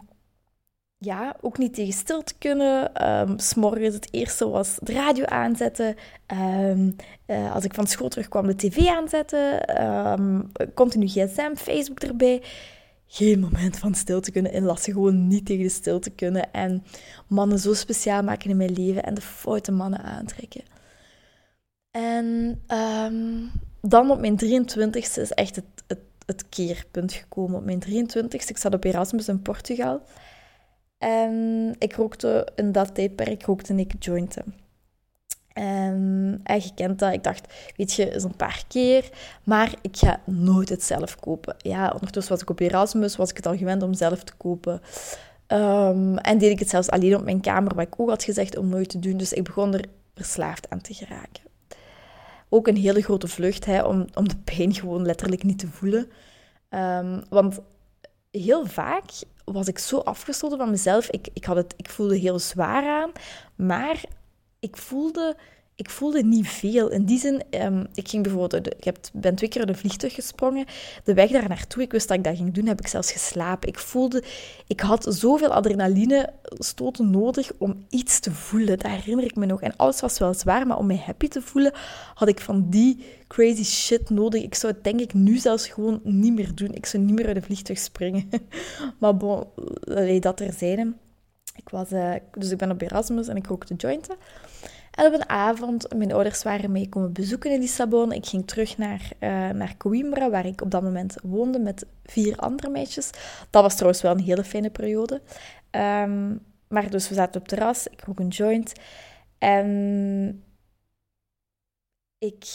ja, 0.98 1.36
ook 1.42 1.58
niet 1.58 1.74
tegen 1.74 1.94
stil 1.94 2.24
te 2.24 2.34
kunnen. 2.38 3.10
Um, 3.10 3.40
S'morgens 3.40 3.96
het 3.96 4.14
eerste 4.14 4.50
was 4.50 4.78
de 4.82 4.94
radio 4.94 5.26
aanzetten. 5.26 5.96
Um, 6.62 6.96
uh, 7.28 7.54
als 7.54 7.64
ik 7.64 7.74
van 7.74 7.88
school 7.88 8.10
terugkwam, 8.10 8.48
de 8.48 8.56
tv 8.56 8.88
aanzetten. 8.88 9.82
Um, 9.86 10.52
continu 10.74 11.08
gsm, 11.08 11.56
Facebook 11.56 12.00
erbij. 12.00 12.42
Geen 13.08 13.40
moment 13.40 13.78
van 13.78 13.96
stil 13.96 14.22
te 14.22 14.32
kunnen 14.32 14.52
inlassen. 14.52 14.94
Gewoon 14.94 15.28
niet 15.28 15.46
tegen 15.46 15.64
de 15.64 15.70
stil 15.70 16.00
te 16.00 16.10
kunnen. 16.10 16.54
En 16.54 16.84
mannen 17.28 17.60
zo 17.60 17.74
speciaal 17.74 18.24
maken 18.24 18.50
in 18.50 18.58
mijn 18.58 18.74
leven. 18.74 19.04
En 19.04 19.14
de 19.14 19.22
foute 19.22 19.72
mannen 19.72 20.04
aantrekken. 20.04 20.62
En 21.92 22.62
dan 23.82 24.12
op 24.12 24.20
mijn 24.20 24.40
23ste 24.46 25.22
is 25.22 25.32
echt 25.32 25.56
het, 25.56 25.66
het, 25.88 26.00
het 26.28 26.50
keerpunt 26.50 27.14
gekomen. 27.14 27.58
Op 27.58 27.66
mijn 27.66 27.84
23ste, 27.84 28.48
ik 28.48 28.58
zat 28.58 28.74
op 28.74 28.84
Erasmus 28.84 29.28
in 29.28 29.42
Portugal. 29.42 30.02
En 30.98 31.76
ik 31.78 31.94
rookte 31.94 32.48
in 32.56 32.72
dat 32.72 32.96
tijdperk 32.96 33.44
rookte 33.44 33.76
ik 33.76 33.94
jointen. 34.00 34.56
En, 35.54 36.40
en 36.44 36.56
je 36.56 36.72
kent 36.76 37.00
dat. 37.00 37.14
Ik 37.14 37.24
dacht, 37.24 37.54
weet 37.76 37.94
je, 37.94 38.14
eens 38.14 38.24
een 38.24 38.36
paar 38.36 38.64
keer. 38.68 39.10
Maar 39.44 39.74
ik 39.82 39.98
ga 39.98 40.20
nooit 40.26 40.70
het 40.70 40.84
zelf 40.84 41.20
kopen. 41.20 41.56
Ja, 41.58 41.92
ondertussen 41.94 42.34
was 42.34 42.42
ik 42.42 42.50
op 42.50 42.60
Erasmus, 42.60 43.16
was 43.16 43.30
ik 43.30 43.36
het 43.36 43.46
al 43.46 43.58
gewend 43.58 43.84
om 43.84 43.94
zelf 43.94 44.24
te 44.24 44.34
kopen. 44.38 44.82
Um, 45.48 46.18
en 46.18 46.38
deed 46.38 46.52
ik 46.52 46.60
het 46.60 46.70
zelfs 46.70 46.90
alleen 46.90 47.16
op 47.16 47.24
mijn 47.24 47.42
kamer, 47.42 47.76
wat 47.76 47.86
ik 47.86 48.00
ook 48.00 48.10
had 48.10 48.24
gezegd 48.24 48.58
om 48.58 48.70
nooit 48.70 48.90
te 48.90 49.00
doen. 49.00 49.18
Dus 49.18 49.34
ik 49.34 49.44
begon 49.44 49.74
er 49.74 49.86
verslaafd 50.16 50.70
aan 50.70 50.82
te 50.82 50.94
geraken. 50.94 51.47
Ook 52.50 52.68
een 52.68 52.78
hele 52.78 53.02
grote 53.02 53.28
vlucht, 53.28 53.66
hè, 53.66 53.84
om, 53.84 54.06
om 54.14 54.28
de 54.28 54.38
pijn 54.38 54.74
gewoon 54.74 55.06
letterlijk 55.06 55.44
niet 55.44 55.60
te 55.60 55.68
voelen. 55.68 56.12
Um, 56.70 57.24
want 57.30 57.60
heel 58.32 58.66
vaak 58.66 59.04
was 59.46 59.68
ik 59.68 59.80
zo 59.80 59.98
afgesloten 59.98 60.58
van 60.58 60.70
mezelf. 60.70 61.10
Ik, 61.10 61.28
ik, 61.34 61.46
had 61.46 61.56
het, 61.56 61.74
ik 61.78 61.90
voelde 61.90 62.18
heel 62.18 62.40
zwaar 62.40 63.02
aan, 63.02 63.12
maar 63.56 64.04
ik 64.60 64.78
voelde, 64.78 65.36
ik 65.78 65.90
voelde 65.90 66.24
niet 66.24 66.48
veel. 66.48 66.90
In 66.90 67.06
die 67.06 67.20
zin, 67.20 67.44
um, 67.50 67.88
ik 67.94 68.08
ging 68.08 68.24
bijvoorbeeld, 68.24 68.68
ik 68.68 68.84
heb, 68.84 68.98
ben 69.14 69.36
twee 69.36 69.50
keer 69.50 69.70
een 69.70 69.76
vliegtuig 69.76 70.14
gesprongen. 70.14 70.66
De 71.04 71.14
weg 71.14 71.30
daar 71.30 71.48
naartoe, 71.48 71.84
ik 71.84 71.92
wist 71.92 72.08
dat 72.08 72.18
ik 72.18 72.24
dat 72.24 72.36
ging 72.36 72.54
doen, 72.54 72.66
heb 72.66 72.80
ik 72.80 72.88
zelfs 72.88 73.12
geslapen. 73.12 73.70
Ik 73.70 73.80
voelde, 73.80 74.24
ik 74.68 74.80
had 74.80 75.06
zoveel 75.10 75.54
adrenaline 75.54 76.34
stoten 76.44 77.10
nodig 77.10 77.52
om 77.58 77.86
iets 77.90 78.20
te 78.20 78.32
voelen. 78.32 78.78
Dat 78.78 78.92
herinner 78.92 79.26
ik 79.26 79.36
me 79.36 79.46
nog. 79.46 79.62
En 79.62 79.76
alles 79.76 80.00
was 80.00 80.20
wel 80.20 80.34
zwaar, 80.34 80.68
maar 80.68 80.78
om 80.78 80.86
mij 80.86 81.04
happy 81.06 81.28
te 81.28 81.42
voelen, 81.42 81.72
had 82.14 82.28
ik 82.28 82.40
van 82.40 82.70
die 82.70 83.06
crazy 83.28 83.64
shit 83.64 84.10
nodig. 84.10 84.44
Ik 84.44 84.56
zou 84.56 84.74
het 84.74 84.84
denk 84.84 85.00
ik 85.00 85.14
nu 85.14 85.38
zelfs 85.38 85.68
gewoon 85.68 86.00
niet 86.04 86.34
meer 86.34 86.56
doen. 86.56 86.74
Ik 86.74 86.86
zou 86.86 87.04
niet 87.04 87.16
meer 87.16 87.28
uit 87.28 87.36
een 87.36 87.44
vliegtuig 87.44 87.80
springen. 87.80 88.30
maar 89.00 89.18
bon, 89.18 89.44
dat 90.20 90.40
er 90.40 90.54
zijn. 90.54 90.98
Ik 91.56 91.70
was, 91.70 91.92
uh, 91.92 92.14
dus 92.32 92.52
ik 92.52 92.58
ben 92.58 92.72
op 92.72 92.82
Erasmus 92.82 93.28
en 93.28 93.36
ik 93.36 93.48
rookte 93.48 93.74
jointen. 93.74 94.16
En 94.98 95.06
op 95.06 95.14
een 95.14 95.30
avond, 95.30 95.94
mijn 95.96 96.14
ouders 96.14 96.44
waren 96.44 96.72
mee 96.72 96.90
komen 96.90 97.14
bezoeken 97.14 97.52
in 97.52 97.60
Lissabon. 97.60 98.12
Ik 98.12 98.26
ging 98.26 98.48
terug 98.48 98.78
naar, 98.78 99.10
uh, 99.20 99.30
naar 99.50 99.78
Coimbra, 99.78 100.30
waar 100.30 100.46
ik 100.46 100.62
op 100.62 100.72
dat 100.72 100.82
moment 100.82 101.16
woonde 101.24 101.60
met 101.60 101.86
vier 102.04 102.36
andere 102.36 102.70
meisjes. 102.70 103.10
Dat 103.50 103.62
was 103.64 103.74
trouwens 103.74 104.02
wel 104.02 104.12
een 104.12 104.24
hele 104.24 104.44
fijne 104.44 104.70
periode. 104.70 105.22
Um, 105.72 106.46
maar 106.68 106.90
dus 106.90 107.10
we 107.10 107.16
zaten 107.16 107.42
op 107.42 107.50
het 107.50 107.58
terras, 107.58 107.88
ik 107.88 108.02
rook 108.02 108.20
een 108.20 108.28
joint. 108.28 108.74
En 109.38 110.44
ik 112.18 112.46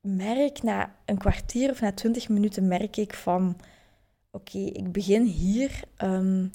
merk 0.00 0.62
na 0.62 0.94
een 1.04 1.18
kwartier 1.18 1.70
of 1.70 1.80
na 1.80 1.92
twintig 1.92 2.28
minuten 2.28 2.68
merk 2.68 2.96
ik 2.96 3.14
van... 3.14 3.56
Oké, 4.30 4.58
ik 4.58 4.92
begin 4.92 5.22
hier 5.22 5.80
um, 6.02 6.50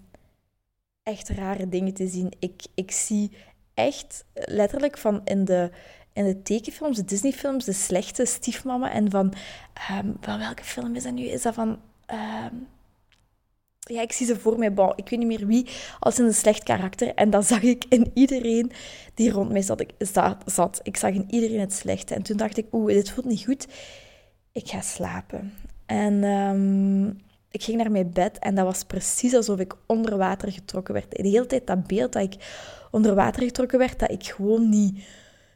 echt 1.03 1.29
rare 1.29 1.69
dingen 1.69 1.93
te 1.93 2.07
zien. 2.07 2.31
Ik, 2.39 2.61
ik 2.73 2.91
zie 2.91 3.31
echt 3.73 4.25
letterlijk 4.33 4.97
van 4.97 5.21
in 5.23 5.45
de, 5.45 5.69
in 6.13 6.25
de 6.25 6.41
tekenfilms, 6.41 6.97
de 6.97 7.05
Disneyfilms, 7.05 7.65
de 7.65 7.73
slechte 7.73 8.25
stiefmama. 8.25 8.91
En 8.91 9.11
van, 9.11 9.33
van 10.21 10.39
welke 10.39 10.63
film 10.63 10.95
is 10.95 11.03
dat 11.03 11.13
nu? 11.13 11.23
Is 11.23 11.41
dat 11.41 11.53
van... 11.53 11.79
Um, 12.49 12.67
ja, 13.79 14.01
ik 14.01 14.11
zie 14.11 14.25
ze 14.25 14.39
voor 14.39 14.57
mij. 14.57 14.67
Ik 14.95 15.09
weet 15.09 15.19
niet 15.19 15.27
meer 15.27 15.47
wie 15.47 15.67
als 15.99 16.17
een 16.17 16.33
slecht 16.33 16.63
karakter. 16.63 17.13
En 17.13 17.29
dat 17.29 17.45
zag 17.45 17.61
ik 17.61 17.85
in 17.89 18.11
iedereen 18.13 18.71
die 19.13 19.31
rond 19.31 19.51
mij 19.51 19.61
zat. 19.61 19.79
Ik, 19.79 19.91
zat. 20.45 20.79
Ik 20.83 20.97
zag 20.97 21.13
in 21.13 21.25
iedereen 21.29 21.59
het 21.59 21.73
slechte. 21.73 22.13
En 22.13 22.23
toen 22.23 22.37
dacht 22.37 22.57
ik, 22.57 22.65
oeh, 22.71 22.93
dit 22.93 23.11
voelt 23.11 23.25
niet 23.25 23.45
goed. 23.45 23.67
Ik 24.51 24.69
ga 24.69 24.81
slapen. 24.81 25.53
En 25.85 26.23
um, 26.23 27.21
ik 27.51 27.63
ging 27.63 27.77
naar 27.77 27.91
mijn 27.91 28.11
bed 28.13 28.39
en 28.39 28.55
dat 28.55 28.65
was 28.65 28.83
precies 28.83 29.33
alsof 29.33 29.59
ik 29.59 29.73
onder 29.87 30.17
water 30.17 30.51
getrokken 30.51 30.93
werd. 30.93 31.11
De 31.11 31.27
hele 31.27 31.45
tijd 31.45 31.67
dat 31.67 31.87
beeld 31.87 32.13
dat 32.13 32.23
ik 32.23 32.35
onder 32.93 33.15
water 33.15 33.43
getrokken 33.43 33.79
werd, 33.79 33.99
dat 33.99 34.11
ik 34.11 34.23
gewoon 34.23 34.69
niet, 34.69 35.03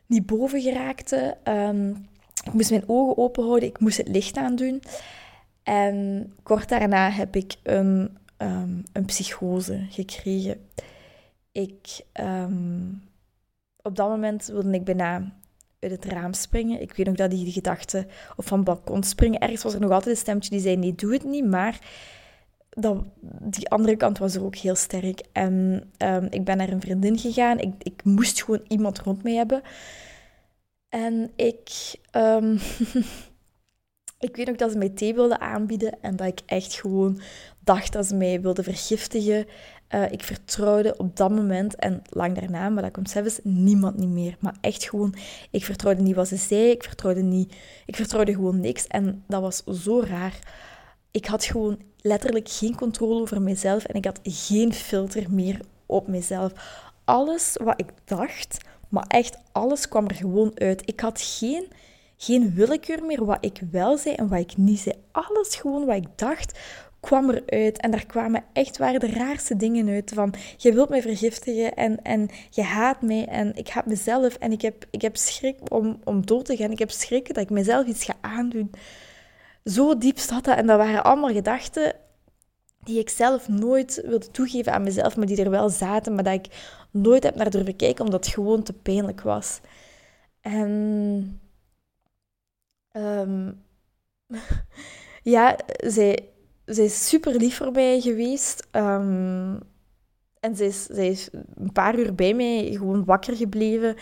niet 0.06 0.26
boven 0.26 0.62
geraakte. 0.62 1.38
Um, 1.44 2.08
ik 2.46 2.54
moest 2.54 2.70
mijn 2.70 2.84
ogen 2.88 3.18
open 3.18 3.44
houden, 3.44 3.70
ik 3.70 3.80
moest 3.80 3.98
het 3.98 4.08
licht 4.08 4.38
aandoen. 4.38 4.82
En 5.64 6.28
kort 6.44 6.70
daarna 6.70 7.10
heb 7.10 7.36
ik 7.36 7.56
een, 7.64 8.18
um, 8.38 8.84
een 8.94 9.06
psychose 9.06 9.86
gekregen. 9.90 10.68
Ik, 11.52 12.02
um, 12.14 13.04
op 13.82 13.96
dat 13.96 14.10
moment 14.10 14.46
wilde 14.46 14.72
ik 14.72 14.84
bijna 14.84 15.34
uit 15.80 15.92
het 15.92 16.06
raam 16.06 16.34
springen. 16.34 16.82
Ik 16.82 16.94
weet 16.94 17.06
nog 17.06 17.16
dat 17.16 17.30
die, 17.30 17.44
die 17.44 17.54
gedachte, 17.54 18.08
of 18.36 18.46
van 18.46 18.58
het 18.58 18.68
balkon 18.68 19.04
springen. 19.04 19.40
Ergens 19.40 19.64
was 19.64 19.74
er 19.74 19.80
nog 19.80 19.92
altijd 19.92 20.16
een 20.16 20.22
stemmetje 20.22 20.50
die 20.50 20.60
zei, 20.60 20.76
nee, 20.76 20.96
doe 20.96 21.14
het 21.14 21.24
niet. 21.24 21.46
Maar 21.46 21.80
die 23.42 23.70
andere 23.70 23.96
kant 23.96 24.18
was 24.18 24.36
er 24.36 24.44
ook 24.44 24.56
heel 24.56 24.76
sterk. 24.76 25.22
En 25.32 25.84
um, 25.98 26.28
ik 26.30 26.44
ben 26.44 26.58
naar 26.58 26.70
een 26.70 26.82
vriendin 26.82 27.18
gegaan. 27.18 27.60
Ik, 27.60 27.74
ik 27.80 28.04
moest 28.04 28.44
gewoon 28.44 28.66
iemand 28.68 29.00
rond 29.00 29.24
mij 29.24 29.34
hebben. 29.34 29.62
En 30.90 31.32
ik... 31.36 31.70
Um, 32.12 32.60
ik 34.20 34.36
weet 34.36 34.50
ook 34.50 34.58
dat 34.58 34.72
ze 34.72 34.78
mij 34.78 34.90
thee 34.90 35.14
wilden 35.14 35.40
aanbieden 35.40 36.02
en 36.02 36.16
dat 36.16 36.28
ik 36.28 36.42
echt 36.46 36.74
gewoon 36.74 37.20
dacht 37.60 37.94
dat 37.94 38.06
ze 38.06 38.16
mij 38.16 38.42
wilden 38.42 38.64
vergiftigen. 38.64 39.46
Uh, 39.96 40.12
ik 40.12 40.24
vertrouwde 40.24 40.98
op 40.98 41.18
dat 41.18 41.30
moment 41.30 41.76
en 41.76 42.02
lang 42.10 42.40
daarna, 42.40 42.70
maar 42.70 42.84
dat 42.84 42.92
komt 42.92 43.10
zelfs 43.10 43.40
niemand 43.44 43.98
niet 43.98 44.10
meer. 44.10 44.38
Maar 44.40 44.56
echt 44.62 44.90
gewoon, 44.90 45.16
ik 45.52 45.66
vertrouwde 45.66 46.02
niet 46.02 46.16
wat 46.16 46.28
ze 46.28 46.36
zei, 46.36 46.70
ik 46.70 46.84
vertrouwde 46.84 47.22
niet, 47.22 47.56
ik 47.86 47.96
vertrouwde 47.96 48.34
gewoon 48.34 48.60
niks. 48.60 48.88
En 48.88 49.24
dat 49.28 49.42
was 49.42 49.64
zo 49.84 50.00
raar. 50.00 50.40
Ik 51.12 51.26
had 51.26 51.44
gewoon 51.44 51.80
letterlijk 52.02 52.50
geen 52.50 52.76
controle 52.76 53.22
over 53.22 53.42
mezelf 53.42 53.84
en 53.84 53.96
ik 53.96 54.06
had 54.06 54.20
geen 54.24 54.74
filter 54.74 55.32
meer 55.32 55.60
op 55.86 56.08
mezelf. 56.08 56.52
Alles 57.06 57.58
wat 57.64 57.80
ik 57.80 57.92
dacht, 58.06 58.58
maar 58.90 59.06
echt 59.08 59.38
alles 59.52 59.88
kwam 59.88 60.08
er 60.08 60.16
gewoon 60.16 60.52
uit. 60.60 60.82
Ik 60.86 61.00
had 61.00 61.22
geen, 61.22 61.68
geen 62.18 62.54
willekeur 62.54 63.04
meer 63.04 63.26
wat 63.26 63.46
ik 63.46 63.62
wel 63.72 63.98
zei 63.98 64.16
en 64.16 64.28
wat 64.28 64.40
ik 64.40 64.58
niet 64.58 64.80
zei. 64.80 64.96
Alles 65.12 65.56
gewoon 65.56 65.86
wat 65.86 65.96
ik 65.96 66.08
dacht, 66.16 66.60
kwam 67.00 67.30
eruit. 67.30 67.78
En 67.78 67.92
daar 67.92 68.06
kwamen 68.06 68.44
echt 68.54 68.78
waar 68.78 69.00
de 69.00 69.12
raarste 69.12 69.56
dingen 69.56 69.88
uit. 69.88 70.12
Van, 70.14 70.34
je 70.58 70.74
wilt 70.74 70.90
mij 70.90 71.02
vergiftigen 71.02 71.74
en, 71.76 72.02
en 72.02 72.30
je 72.50 72.62
haat 72.62 73.02
mij 73.02 73.26
en 73.26 73.56
ik 73.56 73.70
haat 73.70 73.86
mezelf. 73.86 74.36
En 74.36 74.52
ik 74.52 74.62
heb, 74.62 74.86
ik 74.92 75.02
heb 75.02 75.18
schrik 75.18 75.72
om, 75.72 76.00
om 76.04 76.26
dood 76.26 76.46
te 76.46 76.56
gaan. 76.56 76.72
Ik 76.72 76.80
heb 76.80 76.92
schrik 76.92 77.28
dat 77.28 77.44
ik 77.44 77.50
mezelf 77.50 77.88
iets 77.88 78.04
ga 78.04 78.14
aandoen. 78.22 78.72
Zo 79.68 79.98
diep 79.98 80.18
zat 80.18 80.44
dat. 80.44 80.58
En 80.58 80.68
dat 80.68 80.78
waren 80.78 81.04
allemaal 81.04 81.34
gedachten 81.34 81.96
die 82.84 83.00
ik 83.00 83.10
zelf 83.10 83.48
nooit 83.48 84.02
wilde 84.06 84.32
toegeven 84.32 84.74
aan 84.74 84.84
mezelf, 84.84 85.18
maar 85.18 85.26
die 85.26 85.44
er 85.44 85.50
wel 85.50 85.70
zaten, 85.70 86.16
maar 86.16 86.24
dat 86.24 86.34
ik 86.34 86.48
nooit 86.92 87.24
heb 87.24 87.36
naar 87.36 87.50
durven 87.50 87.76
kijken, 87.76 88.06
omdat 88.06 88.26
het 88.26 88.34
gewoon 88.34 88.64
te 88.64 88.74
pijnlijk 88.74 89.22
was. 89.22 89.60
En... 90.42 91.42
Um, 92.92 93.64
ja, 95.24 95.56
zij, 95.78 96.30
zij 96.66 96.86
is 96.86 97.08
super 97.08 97.36
lief 97.36 97.58
voor 97.58 97.72
mij 97.72 98.02
geweest. 98.02 98.68
Um, 98.72 99.60
en 100.48 100.56
zij 100.56 100.68
is, 100.68 100.88
is 100.88 101.30
een 101.56 101.72
paar 101.72 102.00
uur 102.00 102.16
bij 102.16 102.34
mij 102.34 102.70
gewoon 102.72 103.06
wakker 103.06 103.36
gebleven. 103.36 103.96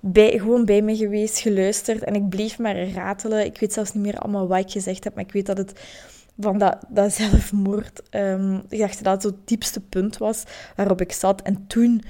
Bij, 0.00 0.38
gewoon 0.38 0.64
bij 0.64 0.82
mij 0.82 0.96
geweest, 0.96 1.38
geluisterd. 1.38 2.04
En 2.04 2.14
ik 2.14 2.28
bleef 2.28 2.58
maar 2.58 2.88
ratelen. 2.88 3.44
Ik 3.44 3.58
weet 3.60 3.72
zelfs 3.72 3.92
niet 3.92 4.04
meer 4.04 4.18
allemaal 4.18 4.48
wat 4.48 4.58
ik 4.58 4.70
gezegd 4.70 5.04
heb. 5.04 5.14
Maar 5.14 5.24
ik 5.24 5.32
weet 5.32 5.46
dat 5.46 5.58
het 5.58 5.72
van 6.38 6.58
dat, 6.58 6.76
dat 6.88 7.12
zelfmoord. 7.12 8.02
Um, 8.10 8.62
ik 8.68 8.78
dacht 8.78 9.04
dat 9.04 9.22
het 9.22 9.32
het 9.32 9.48
diepste 9.48 9.80
punt 9.80 10.18
was 10.18 10.44
waarop 10.76 11.00
ik 11.00 11.12
zat. 11.12 11.42
En 11.42 11.66
toen 11.66 12.02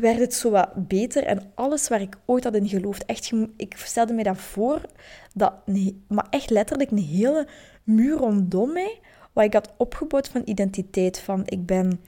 werd 0.00 0.18
het 0.18 0.34
zo 0.34 0.50
wat 0.50 0.88
beter. 0.88 1.24
En 1.24 1.52
alles 1.54 1.88
waar 1.88 2.00
ik 2.00 2.16
ooit 2.24 2.44
had 2.44 2.54
in 2.54 2.68
geloofd, 2.68 3.04
echt, 3.04 3.32
ik 3.56 3.76
stelde 3.76 4.12
me 4.12 4.22
dat 4.22 4.38
voor, 4.38 4.80
dat, 5.34 5.52
nee, 5.66 6.02
maar 6.08 6.26
echt 6.30 6.50
letterlijk 6.50 6.90
een 6.90 6.98
hele 6.98 7.48
muur 7.84 8.16
rondom 8.16 8.72
mij, 8.72 9.00
wat 9.32 9.44
ik 9.44 9.52
had 9.52 9.72
opgebouwd 9.76 10.28
van 10.28 10.42
identiteit. 10.44 11.18
Van 11.18 11.42
ik 11.44 11.66
ben, 11.66 12.00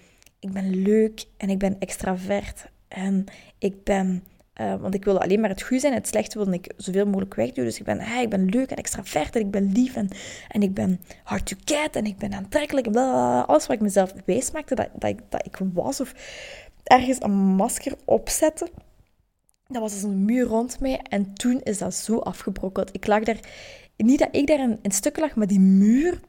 ik 0.44 0.52
ben 0.52 0.82
leuk 0.82 1.24
en 1.36 1.50
ik 1.50 1.58
ben 1.58 1.76
extravert 1.78 2.66
en 2.88 3.24
ik 3.58 3.84
ben... 3.84 4.24
Uh, 4.60 4.74
want 4.80 4.94
ik 4.94 5.04
wilde 5.04 5.20
alleen 5.20 5.40
maar 5.40 5.50
het 5.50 5.62
goede 5.62 5.80
zijn. 5.80 5.94
Het 5.94 6.08
slechte 6.08 6.38
wilde 6.38 6.52
ik 6.52 6.72
zoveel 6.76 7.06
mogelijk 7.06 7.34
wegdoen. 7.34 7.64
Dus 7.64 7.78
ik 7.78 7.84
ben, 7.84 8.00
hey, 8.00 8.22
ik 8.22 8.28
ben 8.28 8.44
leuk 8.44 8.70
en 8.70 8.76
extravert 8.76 9.36
en 9.36 9.40
ik 9.40 9.50
ben 9.50 9.72
lief 9.72 9.96
en, 9.96 10.08
en 10.48 10.62
ik 10.62 10.74
ben 10.74 11.00
hard 11.24 11.46
to 11.46 11.56
get 11.64 11.96
en 11.96 12.04
ik 12.04 12.16
ben 12.16 12.34
aantrekkelijk. 12.34 12.90
Bla, 12.90 13.40
alles 13.40 13.66
wat 13.66 13.76
ik 13.76 13.82
mezelf 13.82 14.14
wijs 14.24 14.50
maakte 14.50 14.74
dat, 14.74 14.88
dat, 14.98 15.10
ik, 15.10 15.20
dat 15.28 15.46
ik 15.46 15.58
was 15.72 16.00
of 16.00 16.14
ergens 16.82 17.22
een 17.22 17.36
masker 17.36 17.94
opzetten. 18.04 18.68
Dat 19.66 19.82
was 19.82 19.92
dus 19.92 20.02
een 20.02 20.24
muur 20.24 20.46
rond 20.46 20.80
mij 20.80 21.00
en 21.02 21.34
toen 21.34 21.60
is 21.62 21.78
dat 21.78 21.94
zo 21.94 22.18
afgebrokkeld. 22.18 22.94
Ik 22.94 23.06
lag 23.06 23.22
daar, 23.22 23.38
niet 23.96 24.18
dat 24.18 24.28
ik 24.30 24.46
daar 24.46 24.60
in, 24.60 24.78
in 24.82 24.90
stukken 24.90 25.22
lag, 25.22 25.34
maar 25.34 25.46
die 25.46 25.60
muur, 25.60 26.20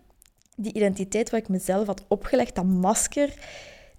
die 0.55 0.74
identiteit 0.74 1.29
wat 1.29 1.39
ik 1.39 1.50
mezelf 1.50 1.88
had 1.88 2.05
opgelegd, 2.07 2.55
dat 2.55 2.65
masker, 2.65 3.34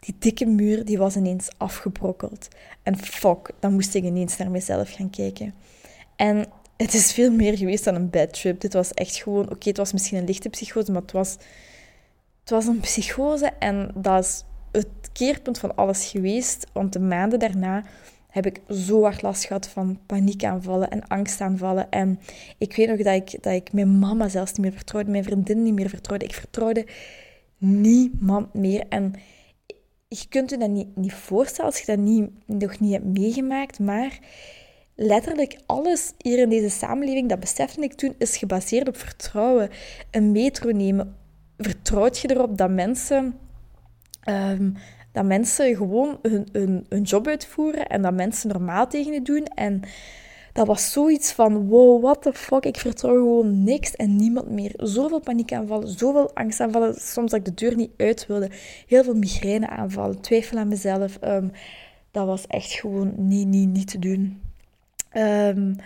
die 0.06 0.14
dikke 0.18 0.46
muur, 0.46 0.84
die 0.84 0.98
was 0.98 1.16
ineens 1.16 1.48
afgebrokkeld. 1.56 2.48
En 2.82 2.98
fuck, 2.98 3.50
dan 3.60 3.72
moest 3.72 3.94
ik 3.94 4.04
ineens 4.04 4.36
naar 4.36 4.50
mezelf 4.50 4.92
gaan 4.92 5.10
kijken. 5.10 5.54
En 6.16 6.46
het 6.76 6.94
is 6.94 7.12
veel 7.12 7.32
meer 7.32 7.56
geweest 7.56 7.84
dan 7.84 7.94
een 7.94 8.10
bad 8.10 8.32
trip. 8.32 8.60
Dit 8.60 8.72
was 8.72 8.92
echt 8.92 9.16
gewoon, 9.16 9.50
oké, 9.50 9.68
het 9.68 9.76
was 9.76 9.92
misschien 9.92 10.18
een 10.18 10.24
lichte 10.24 10.48
psychose, 10.48 10.92
maar 10.92 11.02
het 11.02 11.12
was, 11.12 11.32
het 12.40 12.50
was 12.50 12.66
een 12.66 12.80
psychose 12.80 13.52
en 13.58 13.90
dat 13.94 14.24
is 14.24 14.44
het 14.72 15.12
keerpunt 15.12 15.58
van 15.58 15.76
alles 15.76 16.10
geweest. 16.10 16.66
Want 16.72 16.92
de 16.92 17.00
maanden 17.00 17.38
daarna 17.38 17.84
heb 18.28 18.46
ik 18.46 18.60
zo 18.68 19.02
hard 19.02 19.22
last 19.22 19.44
gehad 19.44 19.68
van 19.68 19.98
paniekaanvallen 20.06 20.90
en 20.90 21.06
angstaanvallen. 21.06 21.90
En 21.90 22.20
ik 22.58 22.76
weet 22.76 22.88
nog 22.88 22.98
dat 22.98 23.14
ik, 23.14 23.42
dat 23.42 23.52
ik 23.52 23.72
mijn 23.72 23.98
mama 23.98 24.28
zelfs 24.28 24.52
niet 24.52 24.60
meer 24.60 24.72
vertrouwde, 24.72 25.10
mijn 25.10 25.24
vriendin 25.24 25.62
niet 25.62 25.74
meer 25.74 25.88
vertrouwde. 25.88 26.24
Ik 26.24 26.34
vertrouwde 26.34 26.86
niemand 27.58 28.54
meer. 28.54 28.84
En 28.88 29.14
je 30.08 30.28
kunt 30.28 30.50
je 30.50 30.58
dat 30.58 30.70
niet, 30.70 30.96
niet 30.96 31.12
voorstellen 31.12 31.70
als 31.70 31.80
je 31.80 31.86
dat 31.86 31.98
niet, 31.98 32.30
nog 32.46 32.80
niet 32.80 32.92
hebt 32.92 33.18
meegemaakt, 33.18 33.78
maar 33.78 34.18
letterlijk 34.94 35.58
alles 35.66 36.12
hier 36.18 36.38
in 36.38 36.48
deze 36.48 36.70
samenleving, 36.70 37.28
dat 37.28 37.40
besefte 37.40 37.80
ik 37.80 37.92
toen, 37.92 38.14
is 38.18 38.36
gebaseerd 38.36 38.88
op 38.88 38.96
vertrouwen. 38.96 39.70
Een 40.10 40.32
metro 40.32 40.70
nemen, 40.70 41.16
vertrouwt 41.56 42.18
je 42.18 42.30
erop 42.30 42.58
dat 42.58 42.70
mensen 42.70 43.34
Ehm, 44.26 44.70
dat 45.12 45.24
mensen 45.24 45.76
gewoon 45.76 46.18
hun, 46.22 46.48
hun, 46.52 46.86
hun 46.88 47.02
job 47.02 47.26
uitvoeren 47.26 47.86
en 47.86 48.02
dat 48.02 48.14
mensen 48.14 48.48
normaal 48.48 48.88
tegen 48.88 49.12
je 49.12 49.22
doen. 49.22 49.44
En 49.44 49.82
dat 50.56 50.66
was 50.66 50.92
zoiets 50.92 51.32
van, 51.32 51.68
wow, 51.68 52.02
what 52.02 52.22
the 52.22 52.32
fuck, 52.32 52.64
ik 52.64 52.76
vertrouw 52.76 53.14
gewoon 53.14 53.64
niks 53.64 53.96
en 53.96 54.16
niemand 54.16 54.50
meer. 54.50 54.72
Zoveel 54.76 55.20
paniekaanvallen, 55.20 55.88
zoveel 55.88 56.34
angstaanvallen, 56.34 56.94
soms 56.94 57.30
dat 57.30 57.38
ik 57.40 57.44
de 57.44 57.54
deur 57.54 57.76
niet 57.76 57.90
uit 57.96 58.26
wilde. 58.26 58.50
Heel 58.86 59.04
veel 59.04 59.14
migraineaanvallen, 59.14 60.20
twijfel 60.20 60.58
aan 60.58 60.68
mezelf. 60.68 61.16
Ehm, 61.16 61.48
dat 62.10 62.26
was 62.26 62.46
echt 62.46 62.72
gewoon 62.72 63.12
niet, 63.16 63.46
niet, 63.46 63.68
niet 63.68 63.90
te 63.90 63.98
doen. 63.98 64.40
Um, 65.16 65.76